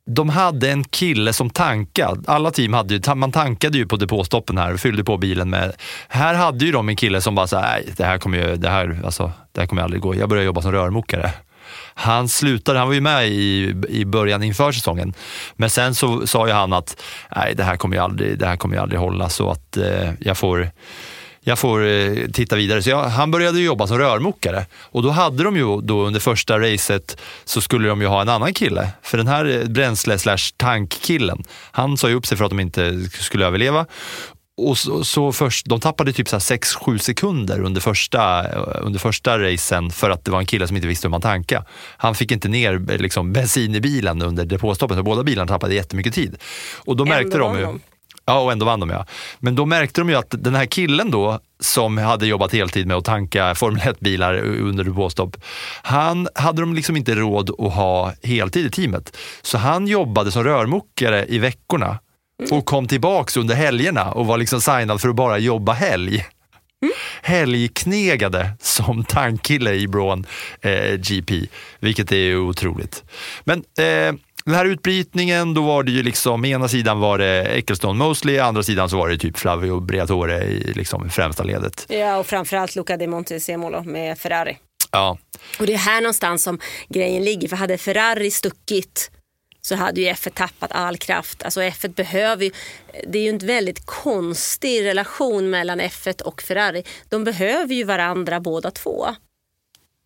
[0.06, 2.22] de hade en kille som tankade.
[2.28, 5.74] Alla team hade ju, man tankade ju på depåstoppen här och fyllde på bilen med.
[6.08, 8.70] Här hade ju de en kille som bara sa, nej det här kommer ju, det
[8.70, 10.16] här, alltså, det här kommer aldrig gå.
[10.16, 11.32] Jag börjar jobba som rörmokare.
[11.94, 15.14] Han slutade, han var ju med i, i början inför säsongen.
[15.56, 17.02] Men sen så sa ju han att
[17.36, 20.12] nej, det här kommer ju aldrig, det här kommer ju aldrig hålla så att eh,
[20.20, 20.72] jag får
[21.44, 22.84] jag får eh, titta vidare.
[22.84, 26.60] Så jag, han började jobba som rörmokare och då hade de ju då under första
[26.60, 28.90] racet så skulle de ju ha en annan kille.
[29.02, 32.60] För den här eh, bränsle slash tankkillen, han sa ju upp sig för att de
[32.60, 33.86] inte skulle överleva.
[34.68, 39.92] Och så, så först, de tappade typ 6-7 sekunder under första, eh, under första racen
[39.92, 41.66] för att det var en kille som inte visste hur man tankade.
[41.98, 46.14] Han fick inte ner liksom, bensin i bilen under depåstoppet så båda bilarna tappade jättemycket
[46.14, 46.38] tid.
[46.78, 47.66] Och då Ändå märkte de vann ju...
[47.66, 47.80] de.
[48.26, 49.06] Ja, och ändå vann de ja.
[49.40, 52.98] Men då märkte de ju att den här killen då, som hade jobbat heltid med
[52.98, 55.38] att tanka Formel 1-bilar under depåstopp,
[55.82, 59.18] han hade de liksom inte råd att ha heltid i teamet.
[59.42, 62.00] Så han jobbade som rörmokare i veckorna
[62.52, 66.26] och kom tillbaks under helgerna och var liksom signad för att bara jobba helg.
[67.22, 70.26] Helgknegade som tankkille i Braun
[70.62, 71.48] eh, GP,
[71.80, 73.04] vilket är otroligt.
[73.44, 74.14] Men eh,
[74.46, 78.64] den här utbrytningen, då var det ju liksom, ena sidan var det Ecclestone Mosley, andra
[78.64, 81.86] sidan så var det typ Flavio Briatore i liksom främsta ledet.
[81.90, 84.58] Ja och framförallt Luca de Montezemolo med Ferrari.
[84.92, 85.18] Ja,
[85.60, 87.48] Och det är här någonstans som grejen ligger.
[87.48, 89.12] För hade Ferrari stuckit
[89.62, 91.44] så hade ju F1 tappat all kraft.
[91.44, 92.52] Alltså F1 behöver ju,
[93.08, 96.84] det är ju en väldigt konstig relation mellan F1 och Ferrari.
[97.10, 99.08] De behöver ju varandra båda två.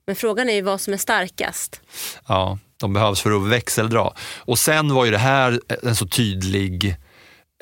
[0.07, 1.81] Men frågan är ju vad som är starkast.
[2.27, 4.11] ja, de behövs för att växeldra.
[4.37, 6.95] Och sen var ju det här en så tydlig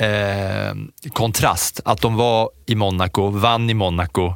[0.02, 0.76] eh,
[1.14, 4.36] kontrast, att de var i Monaco, vann i Monaco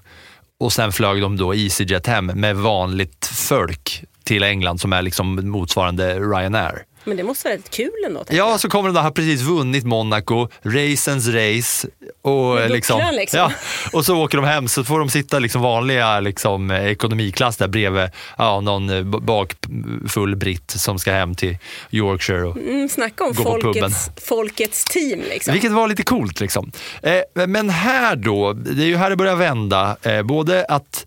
[0.59, 5.49] och sen flög de då EasyJet hem med vanligt folk till England som är liksom
[5.49, 6.85] motsvarande Ryanair.
[7.07, 8.23] Men det måste vara rätt kul ändå.
[8.29, 11.87] Ja, så kommer de då, har precis vunnit Monaco, racens race.
[12.21, 13.39] Och, liksom, liksom.
[13.39, 13.51] Ja,
[13.93, 18.09] och så åker de hem så får de sitta liksom vanliga liksom, ekonomiklass där bredvid
[18.37, 21.57] ja, någon eh, bakfull britt som ska hem till
[21.91, 22.43] Yorkshire.
[22.43, 23.73] Och, Mm, snacka om Gå på puben.
[23.73, 25.19] folkets, folkets team.
[25.29, 25.53] Liksom.
[25.53, 26.39] vilket var lite coolt.
[26.39, 26.71] Liksom.
[27.01, 29.97] Eh, men här då, det är ju här det börjar vända.
[30.01, 31.05] Eh, både att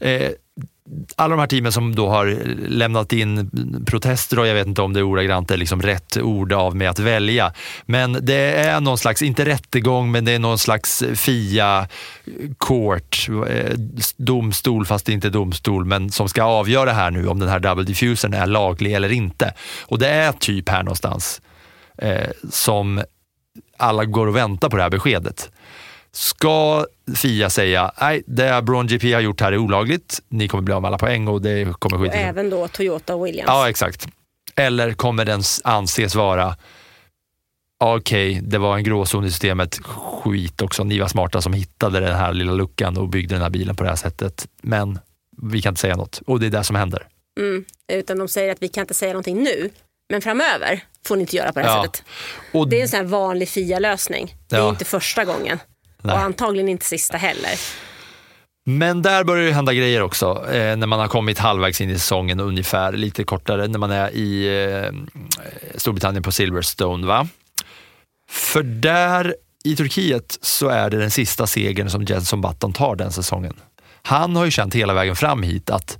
[0.00, 0.30] eh,
[1.16, 2.26] alla de här teamen som då har
[2.68, 3.50] lämnat in
[3.86, 6.86] protester och jag vet inte om det är ordagrant är liksom rätt ord av mig
[6.86, 7.52] att välja.
[7.86, 11.88] Men det är någon slags, inte rättegång, men det är någon slags FIA
[12.58, 13.78] court, eh,
[14.16, 17.60] domstol fast det inte är domstol, men som ska avgöra här nu om den här
[17.60, 19.54] double diffusern är laglig eller inte.
[19.82, 21.40] Och det är typ här någonstans
[21.98, 23.02] eh, som
[23.76, 25.50] alla går och väntar på det här beskedet.
[26.14, 26.86] Ska
[27.16, 30.82] Fia säga, nej det Braun GP har gjort här är olagligt, ni kommer bli av
[30.82, 32.22] med alla poäng och det kommer Och skita sig.
[32.22, 33.46] även då Toyota och Williams.
[33.48, 34.06] Ja, exakt.
[34.56, 36.56] Eller kommer den anses vara,
[37.84, 42.16] okej, det var en gråzon i systemet, skit också, ni var smarta som hittade den
[42.16, 44.46] här lilla luckan och byggde den här bilen på det här sättet.
[44.62, 44.98] Men
[45.42, 47.06] vi kan inte säga något och det är det som händer.
[47.40, 49.70] Mm, utan de säger att vi kan inte säga någonting nu,
[50.10, 51.82] men framöver får ni inte göra på det här Ja.
[51.84, 52.02] sättet.
[52.52, 54.36] Och Det är en sån här vanlig FIA-lösning.
[54.48, 54.68] Det är Ja.
[54.70, 55.58] inte första gången.
[56.04, 56.14] Nej.
[56.14, 57.60] Och antagligen inte sista heller.
[58.66, 61.94] Men där börjar det hända grejer också, eh, när man har kommit halvvägs in i
[61.94, 64.92] säsongen ungefär, lite kortare, när man är i eh,
[65.74, 67.06] Storbritannien på Silverstone.
[67.06, 67.28] Va?
[68.30, 73.12] För där i Turkiet så är det den sista segern som Jenson Button tar den
[73.12, 73.54] säsongen.
[74.02, 75.98] Han har ju känt hela vägen fram hit att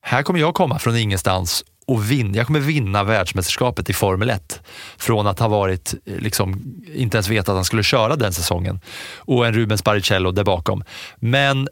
[0.00, 2.36] här kommer jag komma från ingenstans och vinna.
[2.36, 4.62] Jag kommer vinna världsmästerskapet i Formel 1.
[4.98, 6.62] Från att ha varit, eh, liksom,
[6.94, 8.80] inte ens veta att han skulle köra den säsongen.
[9.16, 10.84] Och en Rubens Barrichello där bakom.
[11.16, 11.68] Men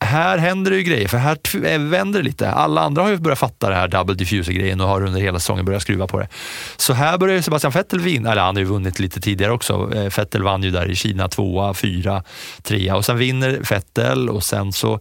[0.00, 2.50] här händer det ju grejer, för här eh, vänder det lite.
[2.50, 5.64] Alla andra har ju börjat fatta det här double diffuser-grejen och har under hela säsongen
[5.64, 6.28] börjat skruva på det.
[6.76, 9.90] Så här börjar Sebastian Vettel vinna, eller han har ju vunnit lite tidigare också.
[9.94, 12.22] Eh, Vettel vann ju där i Kina tvåa, fyra,
[12.62, 15.00] trea och sen vinner Vettel och sen så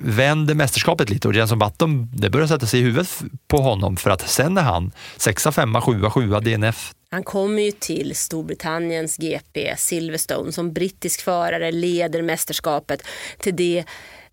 [0.00, 4.10] vänder mästerskapet lite och Jenson Button, det börjar sätta sig i huvudet på honom för
[4.10, 6.92] att sen är han sexa, femma, sjua, sjua DNF.
[7.10, 13.02] Han kommer ju till Storbritanniens GP Silverstone som brittisk förare, leder mästerskapet
[13.38, 13.84] till, det,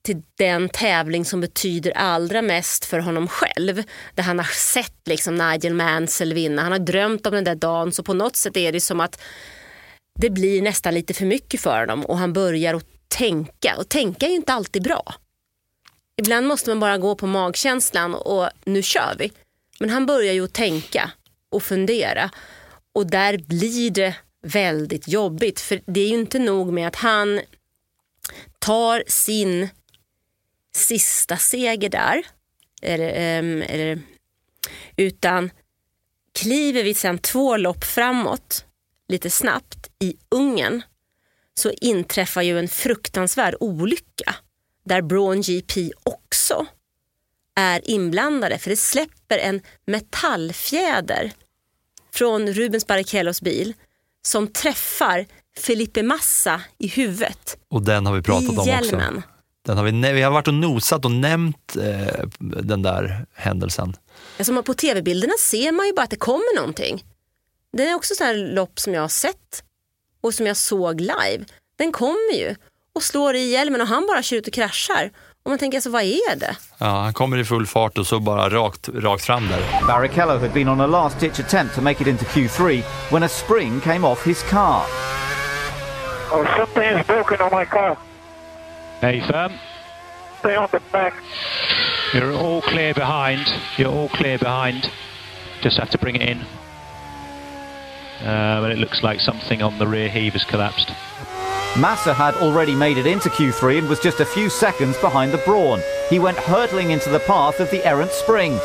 [0.02, 3.84] till den tävling som betyder allra mest för honom själv.
[4.16, 7.92] Där han har sett liksom Nigel Mansell vinna, han har drömt om den där dagen
[7.92, 9.22] så på något sätt är det som att
[10.20, 14.26] det blir nästan lite för mycket för honom och han börjar att tänka och tänka
[14.26, 15.16] är ju inte alltid bra.
[16.18, 19.32] Ibland måste man bara gå på magkänslan och nu kör vi.
[19.80, 21.12] Men han börjar ju tänka
[21.50, 22.32] och fundera
[22.94, 27.42] och där blir det väldigt jobbigt för det är ju inte nog med att han
[28.60, 29.70] tar sin
[30.76, 32.24] sista seger där
[32.82, 34.02] eller, ehm, eller,
[34.98, 35.52] utan
[36.34, 38.66] kliver vi sen två lopp framåt
[39.08, 40.82] lite snabbt i Ungern
[41.54, 44.36] så inträffar ju en fruktansvärd olycka
[44.86, 46.66] där Braun GP också
[47.56, 51.32] är inblandade för det släpper en metallfjäder
[52.14, 53.74] från Rubens Barrichellos bil
[54.22, 55.26] som träffar
[55.58, 57.58] Felipe Massa i huvudet.
[57.70, 59.24] Och den har vi pratat om också.
[59.66, 63.96] Den har vi, vi har varit och nosat och nämnt eh, den där händelsen.
[64.38, 67.04] Alltså på tv-bilderna ser man ju bara att det kommer någonting.
[67.78, 69.64] Det är också sådana lopp som jag har sett
[70.22, 71.46] och som jag såg live.
[71.76, 72.56] Den kommer ju
[72.96, 75.12] och slår i hjälmen och han bara kör ut och kraschar.
[75.44, 76.56] Och man tänker alltså vad är det?
[76.78, 79.88] Ja, han kommer i full fart och så bara rakt, rakt fram där.
[79.88, 83.30] Barrichello had been on a last ditch attempt to make it into Q3 when a
[83.30, 84.82] spring came off his car.
[86.32, 87.98] Oh, something is broken on my car.
[89.02, 89.52] Nathan,
[90.40, 91.14] Stay on the back.
[92.14, 93.48] you're all clear behind.
[93.78, 94.90] You're all clear behind.
[95.62, 96.38] Just have to bring it in.
[98.28, 100.92] Uh, but it looks like something on the rear heave has collapsed.
[101.80, 105.40] Massa had already made it into Q3 and was just a few seconds behind the
[105.40, 105.82] Brawn.
[106.08, 108.60] He went hurtling into the path of the errant spring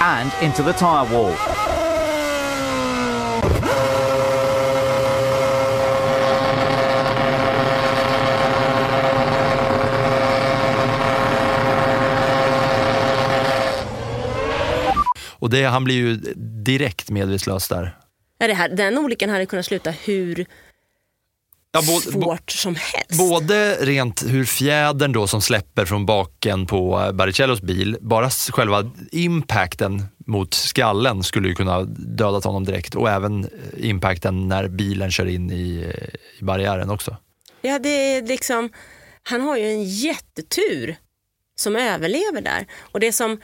[0.00, 1.36] and into the tyre wall.
[15.40, 16.16] Och det, han blir ju
[16.64, 17.98] direkt medvetslös där.
[18.38, 20.46] Ja, det här, den olyckan hade kunnat sluta hur
[21.70, 23.18] Ja, svårt som helst.
[23.18, 28.90] Både rent hur fjädern då som släpper från baken på eh, Barrichellos bil, bara själva
[29.12, 35.10] impacten mot skallen skulle ju kunna dödat honom direkt och även eh, impacten när bilen
[35.10, 37.16] kör in i, eh, i barriären också.
[37.60, 38.70] Ja, det är liksom,
[39.22, 40.96] han har ju en jättetur
[41.56, 42.66] som överlever där.
[42.80, 43.40] Och det som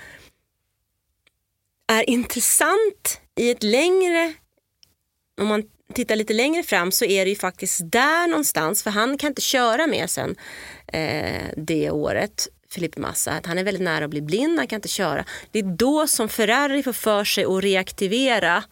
[1.92, 4.34] är intressant i ett längre,
[5.40, 5.62] om man
[5.92, 9.42] tittar lite längre fram så är det ju faktiskt där någonstans, för han kan inte
[9.42, 10.36] köra mer sen
[10.86, 14.76] eh, det året, Felipe Massa, att han är väldigt nära att bli blind, han kan
[14.76, 15.24] inte köra.
[15.50, 18.64] Det är då som Ferrari får för sig att reaktivera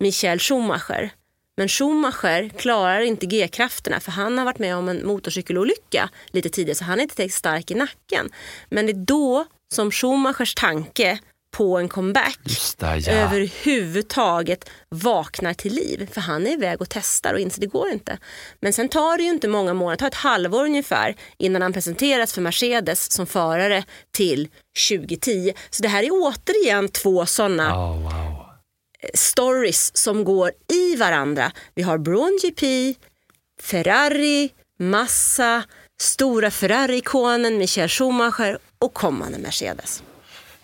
[0.00, 1.10] Michael Schumacher.
[1.56, 6.74] Men Schumacher klarar inte G-krafterna för han har varit med om en motorcykelolycka lite tidigare
[6.74, 8.30] så han är inte tillräckligt stark i nacken.
[8.68, 11.18] Men det är då som Schumachers tanke
[11.54, 12.38] på en comeback
[12.78, 13.12] det, ja.
[13.12, 16.10] överhuvudtaget vaknar till liv.
[16.12, 18.18] För han är iväg och testar och inser det går inte.
[18.60, 21.72] Men sen tar det ju inte många månader, det tar ett halvår ungefär innan han
[21.72, 24.48] presenteras för Mercedes som förare till
[24.90, 25.52] 2010.
[25.70, 28.44] Så det här är återigen två sådana Oh, wow.
[29.14, 31.52] stories som går i varandra.
[31.74, 32.94] Vi har Braun GP,
[33.62, 35.62] Ferrari, Massa,
[36.02, 40.02] stora Ferrari-ikonen Michael Schumacher och kommande Mercedes.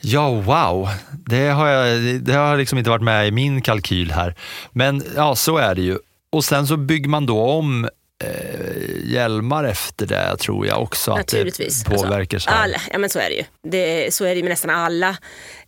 [0.01, 0.89] Ja, wow.
[1.11, 4.35] Det har, jag, det har liksom inte varit med i min kalkyl här.
[4.73, 5.99] Men ja, så är det ju.
[6.33, 7.89] Och sen så bygger man då om
[8.25, 11.11] eh, hjälmar efter det, tror jag också.
[11.11, 11.85] Att Naturligtvis.
[11.85, 12.63] det påverkar så här.
[12.63, 13.45] alla, ja, men så är det ju.
[13.63, 15.17] Det, så är det ju med nästan alla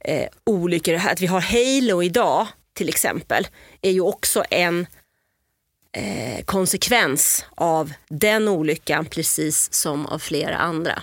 [0.00, 0.94] eh, olyckor.
[0.94, 3.46] Att vi har Halo idag till exempel
[3.82, 4.86] är ju också en
[5.96, 11.02] eh, konsekvens av den olyckan precis som av flera andra.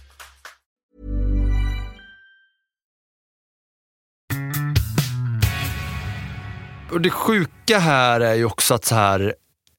[6.91, 9.35] Och det sjuka här är ju också att så här,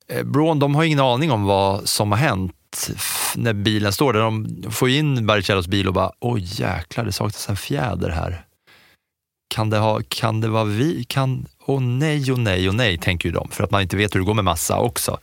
[0.08, 2.54] eh, Braun, de har ingen aning om vad som har hänt
[3.36, 4.20] när bilen står där.
[4.20, 8.44] De får in Barrichellos bil och bara, oj jäklar, det saknas en fjäder här.
[9.54, 11.04] Kan det, ha, kan det vara vi?
[11.04, 13.48] Kan, åh nej, och nej, och nej, tänker ju de.
[13.48, 15.18] För att man inte vet hur det går med massa också.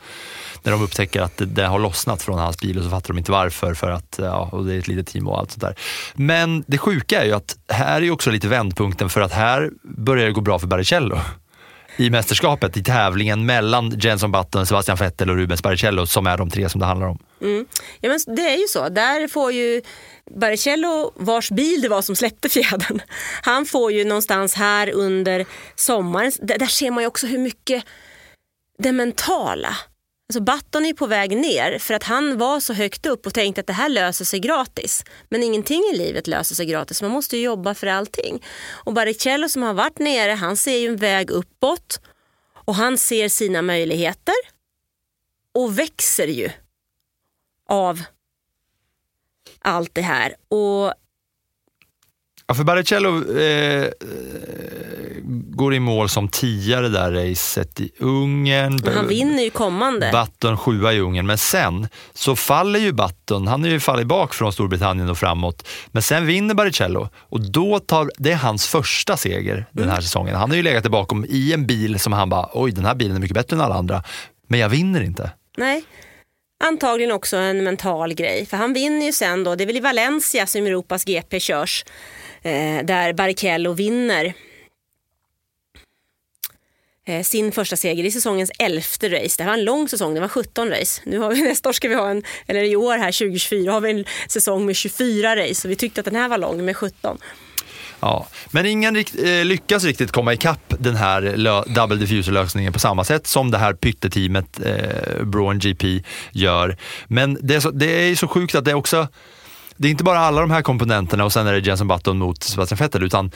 [0.63, 3.17] När de upptäcker att det, det har lossnat från hans bil och så fattar de
[3.17, 3.73] inte varför.
[3.73, 5.75] För att ja, och det är ett litet team och allt sånt där.
[6.15, 9.71] Men det sjuka är ju att här är ju också lite vändpunkten för att här
[9.83, 11.19] börjar det gå bra för Barrichello
[11.99, 16.49] i mästerskapet, i tävlingen mellan Jenson Button, Sebastian Vettel och Rubens Barrichello som är de
[16.49, 17.19] tre som det handlar om.
[17.41, 17.65] Mm.
[18.01, 18.89] Ja, men det är ju så.
[18.89, 19.81] Där får ju
[20.35, 23.01] Barrichello, vars bil det var som släppte fjädern,
[23.41, 25.45] han får ju någonstans här under
[25.75, 27.83] sommaren, där, där ser man ju också hur mycket
[28.77, 29.75] det mentala
[30.31, 33.61] Alltså Button är på väg ner för att han var så högt upp och tänkte
[33.61, 35.03] att det här löser sig gratis.
[35.29, 38.43] Men ingenting i livet löser sig gratis, man måste ju jobba för allting.
[38.69, 42.01] Och Barrichello som har varit nere, han ser ju en väg uppåt
[42.53, 44.35] och han ser sina möjligheter
[45.53, 46.49] och växer ju
[47.69, 48.01] av
[49.59, 50.35] allt det här.
[50.47, 50.93] Och
[52.49, 53.89] Ja, för Barrichello eh, eh,
[55.49, 58.79] går i mål som tia det där racet i Ungern.
[58.95, 60.09] han vinner ju kommande.
[60.11, 64.33] Button sjua i Ungern, men sen så faller ju Button, han är ju fallit bak
[64.33, 69.17] från Storbritannien och framåt, men sen vinner Barrichello och då tar, det är hans första
[69.17, 70.01] seger den här Mm.
[70.03, 70.35] säsongen.
[70.35, 73.15] Han har ju legat bakom i en bil som han bara, oj den här bilen
[73.15, 74.03] är mycket bättre än alla andra,
[74.47, 75.31] men jag vinner inte.
[75.57, 75.83] Nej,
[76.63, 78.45] antagligen också en mental grej.
[78.45, 81.85] För han vinner ju sen då, det är väl i Valencia som Europas GP körs,
[82.41, 84.33] Eh, där Barrichello vinner
[87.07, 89.35] eh, sin första seger i säsongens elfte race.
[89.37, 91.01] Det här var en lång säsong, det var 17 race.
[91.05, 93.81] Nu har vi, nästa år ska vi ha en, eller i år här 2024 har
[93.81, 95.55] vi en säsong med 24 race.
[95.55, 97.17] Så vi tyckte att den här var lång med 17.
[98.01, 102.79] Ja, men ingen rikt, eh, lyckas riktigt komma ikapp den här lö- double diffuser-lösningen på
[102.79, 106.77] samma sätt som det här pytteteamet eh, Braun GP gör.
[107.07, 109.07] Men det är, så, det är så sjukt att det är också
[109.79, 112.43] det är inte bara alla de här komponenterna och sen är det Jenson Button mot
[112.43, 113.31] Sebastian Vettel utan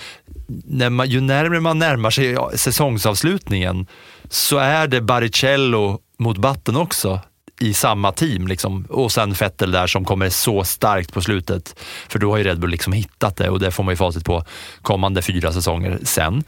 [0.66, 3.88] när man, ju närmare man närmar sig säsongsavslutningen
[4.30, 7.20] så är det Baricello mot Button också
[7.60, 8.48] i samma team.
[8.48, 8.86] Liksom.
[8.90, 11.80] Och sen Vettel där som kommer så starkt på slutet.
[12.10, 14.26] För då har ju Red Bull liksom hittat det och det får man ju facit
[14.26, 14.44] på
[14.82, 16.44] kommande fyra säsonger sen.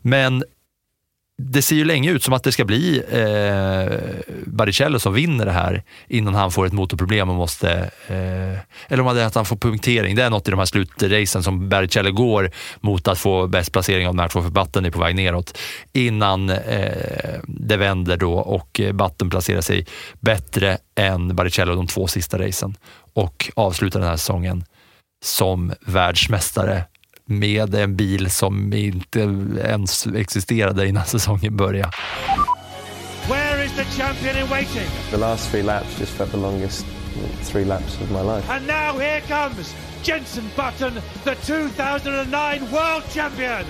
[0.00, 0.44] Men
[1.42, 3.98] det ser ju länge ut som att det ska bli eh,
[4.46, 7.90] Baricello som vinner det här innan han får ett motorproblem och måste...
[8.06, 10.16] Eh, eller om det är att han får punktering.
[10.16, 14.06] Det är något i de här slutracen som Baricello går mot att få bäst placering
[14.08, 15.58] av de här två, för Batten är på väg neråt.
[15.92, 19.86] Innan eh, det vänder då och Batten placerar sig
[20.20, 22.76] bättre än Baricello de två sista racen
[23.14, 24.64] och avslutar den här säsongen
[25.24, 26.84] som världsmästare
[27.30, 29.20] med en bil som inte
[29.64, 31.90] ens existerade innan säsongen började.
[33.28, 34.88] Where is the champion in waiting?
[35.10, 36.86] The last three laps just felt the longest
[37.42, 38.50] three laps of my life.
[38.50, 43.64] And now here comes Jenson Button, the 2009 world champion.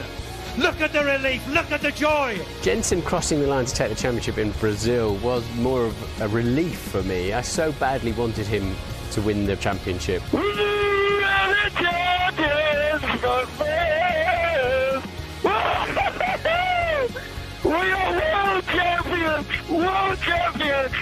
[0.59, 2.39] Look at the relief, look at the joy.
[2.63, 6.79] Jensen crossing the line to take the championship in Brazil was more of a relief
[6.79, 7.33] for me.
[7.33, 8.75] I so badly wanted him
[9.13, 10.23] to win the championship.
[17.65, 19.47] We are world champions!
[19.69, 20.95] World champions!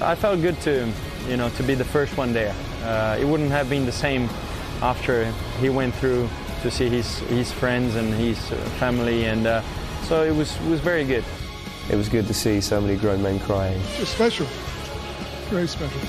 [0.00, 0.90] I felt good to,
[1.28, 2.54] you know, to be the first one there.
[2.82, 4.28] Uh, it wouldn't have been the same
[4.80, 5.30] after
[5.60, 6.28] he went through
[6.62, 9.62] to see his his friends and his uh, family, and uh,
[10.08, 11.24] so it was was very good.
[11.90, 13.80] It was good to see so many grown men crying.
[13.98, 14.46] It's special.
[15.50, 16.00] Very special.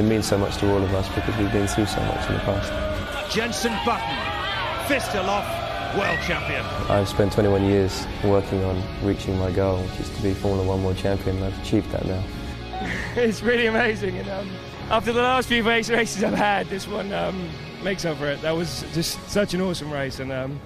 [0.00, 2.32] It means so much to all of us because we've been through so much in
[2.32, 3.30] the past.
[3.30, 6.64] Jenson Button, fist aloft, world champion.
[6.90, 10.82] I've spent 21 years working on reaching my goal, which is to be Formula One
[10.82, 12.24] world champion, and I've achieved that now.
[13.14, 14.16] it's really amazing.
[14.16, 14.50] And um,
[14.88, 17.50] after the last few race races I've had, this one um,
[17.84, 18.40] makes up for it.
[18.40, 20.58] That was just such an awesome race, and um,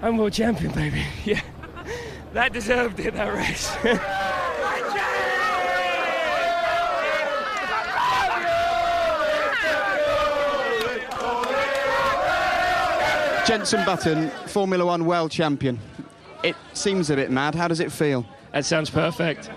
[0.00, 1.04] I'm world champion, baby.
[1.24, 1.42] Yeah,
[2.32, 3.14] that deserved it.
[3.14, 3.70] That race.
[13.52, 15.78] Jenson Button, Formula One world champion.
[16.42, 17.54] It seems a bit mad.
[17.54, 18.24] How does it feel?
[18.52, 19.50] That sounds perfect.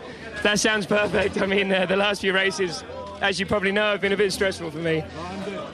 [0.43, 1.41] That sounds perfect.
[1.41, 2.83] I mean, uh, the last few races,
[3.21, 5.01] as you probably know, have been a bit stressful for me.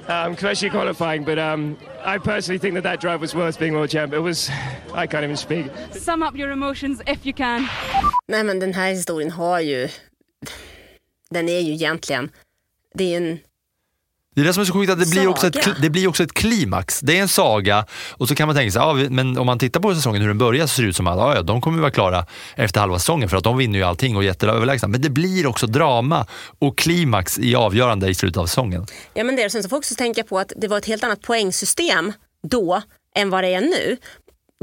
[0.08, 1.24] um, especially qualifying.
[1.24, 4.14] But um, I personally think that that drive was worth being world champ.
[4.14, 4.52] It was,
[4.94, 5.72] I can't even speak.
[5.92, 7.68] Sum up your emotions if you can.
[8.28, 9.90] Nej men den här historien har ju,
[11.30, 12.32] den är ju egentligen,
[12.94, 13.40] det är en
[14.36, 16.24] Det är det som är så sjukt att det blir, också ett, det blir också
[16.24, 17.00] ett klimax.
[17.00, 19.80] Det är en saga och så kan man tänka sig, ja, men om man tittar
[19.80, 21.80] på säsongen hur den börjar så ser det ut som att ja, ja, de kommer
[21.80, 22.26] vara klara
[22.56, 24.88] efter halva säsongen för att de vinner ju allting och är jätteöverlägsna.
[24.88, 26.26] Men det blir också drama
[26.60, 28.86] och klimax i avgörande i slutet av säsongen.
[29.14, 29.50] Ja men det är.
[29.50, 32.14] Sen så får också tänka på att det var ett helt annat poängsystem
[32.48, 32.82] då
[33.16, 33.98] än vad det är nu.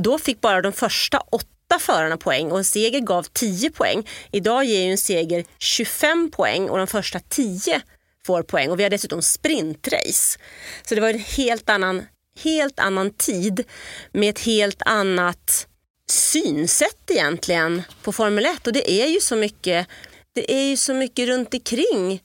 [0.03, 4.07] Då fick bara de första åtta förarna poäng och en seger gav 10 poäng.
[4.33, 7.83] Idag ger ju en seger 25 poäng och de första 10
[8.27, 10.39] får poäng och vi har dessutom sprintrace.
[10.83, 12.07] Så det var en helt annan,
[12.41, 13.65] helt annan tid
[14.13, 15.67] med ett helt annat
[16.11, 19.87] synsätt egentligen på Formel 1 och det är ju så mycket,
[20.33, 22.23] det är ju så mycket runt omkring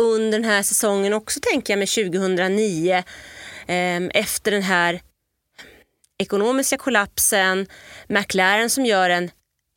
[0.00, 3.02] under den här säsongen också tänker jag med 2009
[3.66, 5.00] ehm, efter den här
[6.18, 7.66] ekonomiska kollapsen,
[8.08, 9.30] McLaren som gör en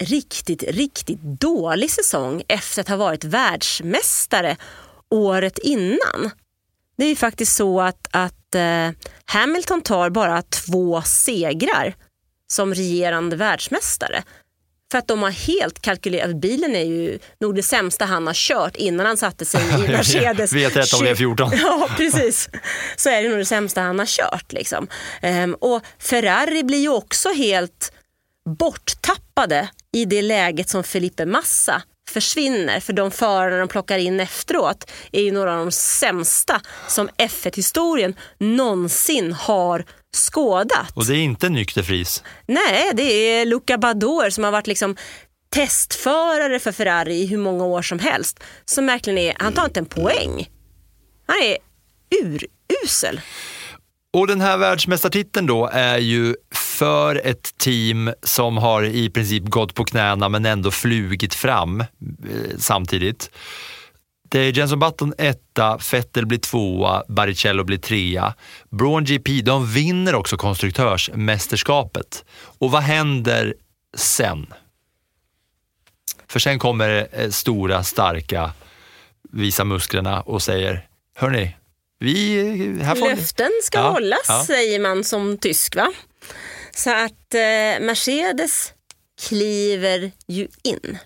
[0.03, 4.57] riktigt, riktigt dålig säsong efter att ha varit världsmästare
[5.11, 6.31] året innan.
[6.97, 8.89] Det är ju faktiskt så att, att eh,
[9.25, 11.95] Hamilton tar bara två segrar
[12.47, 14.23] som regerande världsmästare.
[14.91, 18.75] För att de har helt kalkylerat, bilen är ju nog det sämsta han har kört
[18.75, 20.53] innan han satte sig i Mercedes.
[20.53, 21.59] V13 och V14.
[21.61, 22.49] Ja, precis.
[22.95, 24.53] Så är det nog det sämsta han har kört.
[24.53, 24.87] Liksom.
[25.21, 27.91] Ehm, och Ferrari blir ju också helt
[28.59, 31.81] borttappade i det läget som Felipe Massa
[32.11, 32.79] försvinner.
[32.79, 38.15] För de förare de plockar in efteråt är ju några av de sämsta som F1-historien
[38.37, 39.85] någonsin har
[40.15, 40.91] skådat.
[40.93, 42.23] Och det är inte nykter fris.
[42.45, 44.95] Nej, det är Luca Badoer som har varit liksom
[45.53, 48.39] testförare för Ferrari i hur många år som helst.
[48.65, 50.49] Som verkligen är, han tar inte en poäng.
[51.27, 51.57] Han är
[52.23, 53.21] urusel.
[54.13, 59.75] Och den här världsmästartiteln då är ju för ett team som har i princip gått
[59.75, 61.87] på knäna men ändå flugit fram eh,
[62.57, 63.29] samtidigt.
[64.29, 68.33] Det är Jenson Button etta, Vettel blir tvåa, Baricello blir trea.
[68.69, 72.25] Braun GP, de vinner också konstruktörsmästerskapet.
[72.33, 73.55] Och vad händer
[73.97, 74.53] sen?
[76.27, 78.51] För sen kommer eh, stora, starka,
[79.31, 81.55] visa musklerna och säger, hörni,
[82.01, 84.43] vi, här får ni." Löften ska Ja, hållas ja.
[84.47, 85.93] säger man som tysk va?
[86.75, 88.73] Så att eh, Mercedes
[89.27, 90.97] kliver ju in.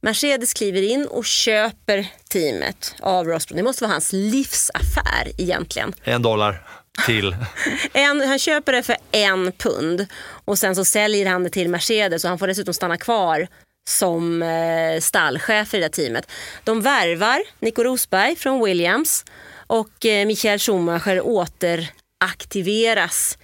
[0.00, 3.56] Mercedes kliver in och köper teamet av Ross Brown.
[3.56, 5.94] Det måste vara hans livsaffär egentligen.
[6.04, 6.66] En dollar
[7.06, 7.36] till.
[7.92, 10.06] En, han köper det för en pund
[10.44, 13.48] och sen så säljer han det till Mercedes och han får dessutom stanna kvar
[13.84, 16.30] som eh, stallchef i det där teamet.
[16.64, 19.24] De värvar Nico Rosberg från Williams
[19.66, 23.38] och eh, Michael Schumacher återaktiveras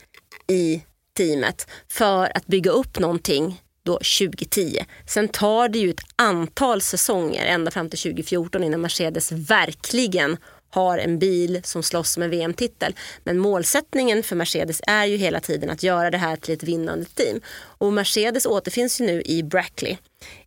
[0.48, 0.82] i
[1.16, 4.84] teamet för att bygga upp någonting då 2010.
[5.06, 10.36] Sen tar det ju ett antal säsonger ända fram till 2014 innan Mercedes verkligen
[10.70, 12.94] har en bil som slåss om en VM-titel.
[13.24, 17.04] Men målsättningen för Mercedes är ju hela tiden att göra det här till ett vinnande
[17.04, 17.40] team.
[17.56, 19.96] Och Mercedes återfinns ju nu i Brackley,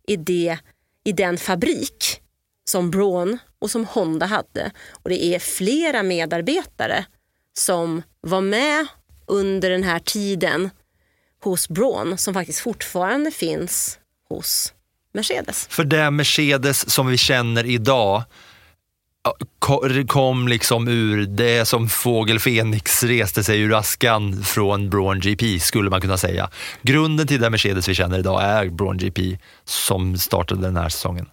[0.06, 0.58] i, det,
[1.04, 2.20] i den fabrik
[2.64, 4.70] som Braun och som Honda hade.
[5.02, 7.04] Och det är flera medarbetare
[7.56, 8.86] som var med
[9.26, 10.70] under den här tiden
[11.42, 13.98] hos Braun som faktiskt fortfarande finns
[14.28, 14.72] hos
[15.12, 15.66] Mercedes.
[15.70, 18.22] För det Mercedes som vi känner idag
[20.06, 25.60] kom liksom ur, det är som fågel Fenix reste sig ur askan från Braun GP
[25.60, 26.50] skulle man kunna säga.
[26.82, 31.26] Grunden till den Mercedes vi känner idag är Braun GP som startade den här säsongen.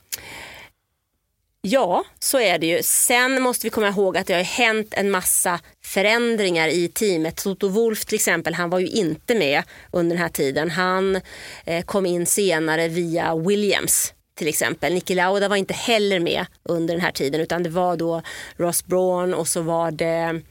[1.64, 2.84] Ja, så är det ju.
[2.84, 7.36] Sen måste vi komma ihåg att det har hänt en massa förändringar i teamet.
[7.36, 10.72] Toto Wolf till exempel, han var ju inte med under den här tiden.
[10.72, 11.22] Han
[11.66, 14.94] eh, kom in senare via Williams till exempel.
[14.94, 18.22] Niki Lauda var inte heller med under den här tiden utan det var då
[18.58, 20.42] Ross Braun och så var det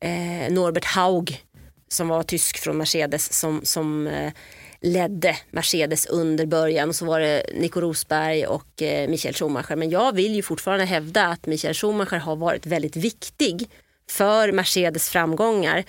[0.00, 1.44] eh, Norbert Haug
[1.88, 4.32] som var tysk från Mercedes som, som eh,
[4.80, 9.76] ledde Mercedes under början och så var det Nico Rosberg och eh, Michael Schumacher.
[9.76, 13.68] Men jag vill ju fortfarande hävda att Michael Schumacher har varit väldigt viktig
[14.10, 15.84] för Mercedes framgångar.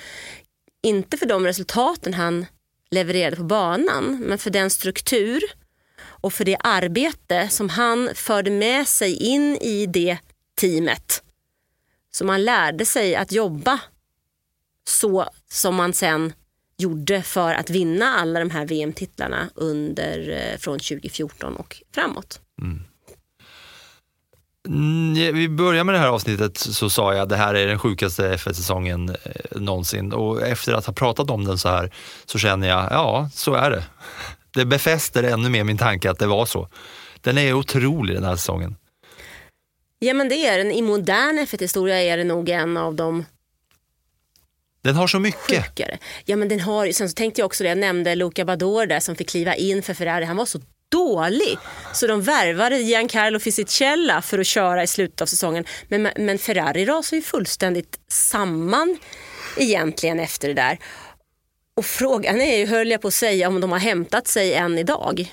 [0.84, 2.46] Inte för de resultaten han
[2.92, 5.42] levererade på banan men för den struktur
[6.22, 10.18] och för det arbete som han förde med sig in i det
[10.62, 11.24] teamet.
[12.12, 13.80] Så man lärde sig att jobba
[14.88, 16.34] så som man sen
[16.78, 22.40] gjorde för att vinna alla de här VM-titlarna under, eh, från 2014 och framåt.
[24.68, 27.80] Mm, vi börjar med det här avsnittet så sa jag att det här är den
[27.80, 31.94] sjukaste F1-säsongen eh, någonsin och efter att ha pratat om den så här
[32.26, 33.84] så känner jag, ja så är det.
[34.54, 36.68] Det befäster ännu mer min tanke att det var så.
[37.22, 38.76] Den är otrolig den här säsongen.
[40.00, 40.72] Ja men det är den.
[40.72, 43.26] I modern F1-historia är det nog en av de
[44.84, 45.66] Den har så mycket.
[45.66, 45.98] sjukare.
[46.26, 49.00] Ja men den har sen så tänkte jag också det, jag nämnde Luca Bador där
[49.00, 50.26] som fick kliva in för Ferrari.
[50.26, 51.58] Han var så dålig
[51.94, 55.66] så de värvade Giancarlo Fisichella för att köra i slutet av säsongen.
[55.88, 58.98] Men, men Ferrari rasade ju fullständigt samman
[59.58, 60.78] egentligen efter det där.
[61.82, 64.78] Och frågan är ju, höll jag på att säga, om de har hämtat sig än
[64.78, 65.32] idag.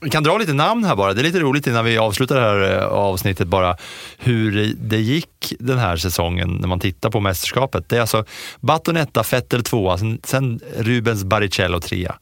[0.00, 1.14] Vi kan dra lite namn här bara.
[1.14, 3.76] Det är lite roligt innan vi avslutar det här eh, avsnittet bara
[4.18, 7.88] hur det gick den här säsongen när man tittar på mästerskapet.
[7.88, 8.24] Det är alltså
[8.60, 12.14] Batonetta, Vettel tvåa, sen, sen Rubens Barrichello trea.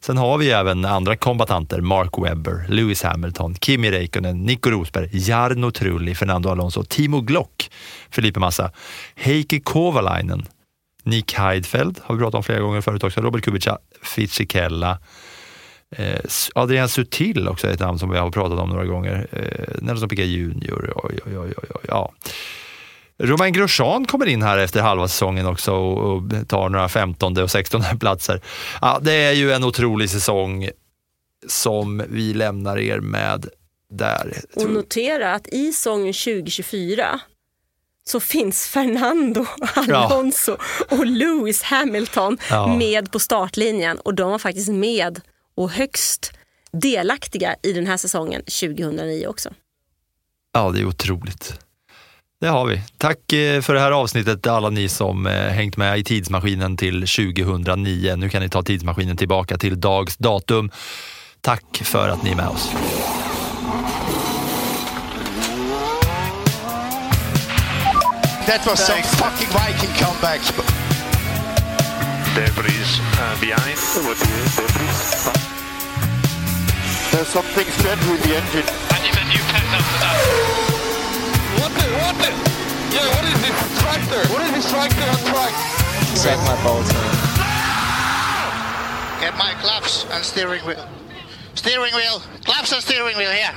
[0.00, 5.70] Sen har vi även andra kombatanter, Mark Webber, Lewis Hamilton, Kimi Räikkönen, Nico Rosberg, Jarno
[5.70, 7.70] Trulli, Fernando Alonso, Timo Glock,
[8.10, 8.70] Felipe Massa,
[9.14, 10.46] Heikki Kovalainen,
[11.04, 14.98] Nick Heidfeld har vi pratat om flera gånger förut också, Robert Kubica, Fisichella,
[15.96, 16.20] Eh,
[16.54, 19.26] Adrian Sutil också är ett namn som vi har pratat om några gånger.
[19.32, 20.92] Eh, Nelson Piquet Junior.
[20.96, 22.12] Oj, oj, oj, oj, oj, ja.
[23.18, 27.50] Romain Grosjean kommer in här efter halva säsongen också och, och tar några 15 och
[27.50, 28.40] 16 platser.
[28.80, 30.68] Ja, det är ju en otrolig säsong
[31.48, 33.46] som vi lämnar er med
[33.90, 34.32] där.
[34.56, 37.20] Och notera att i säsongen 2024
[38.06, 40.56] så finns Fernando Alonso
[40.90, 42.76] och Lewis Hamilton Ja.
[42.76, 45.20] med på startlinjen och de var faktiskt med
[45.56, 46.32] och högst
[46.72, 49.50] delaktiga i den här säsongen 2009 också.
[50.52, 51.58] Ja, det är otroligt.
[52.40, 52.82] Det har vi.
[52.98, 57.00] Tack eh, för det här avsnittet alla ni som eh, hängt med i tidsmaskinen till
[57.00, 58.16] 2009.
[58.16, 60.70] Nu kan ni ta tidsmaskinen tillbaka till dags datum.
[61.40, 62.70] Tack för att ni är med oss.
[68.44, 70.44] That was some fucking Viking comeback.
[72.36, 73.80] Debris uh, behind.
[77.08, 78.68] There's something strange with the engine.
[78.68, 80.16] And you said you kept up to that.
[81.56, 82.30] What the, what the?
[82.92, 84.20] Yeah, what is this tractor?
[84.28, 85.54] What is this tractor on track?
[86.12, 86.92] Suck my balls,
[89.24, 90.84] Get my claps and steering wheel.
[91.54, 92.20] Steering wheel.
[92.44, 93.56] Claps and steering wheel here.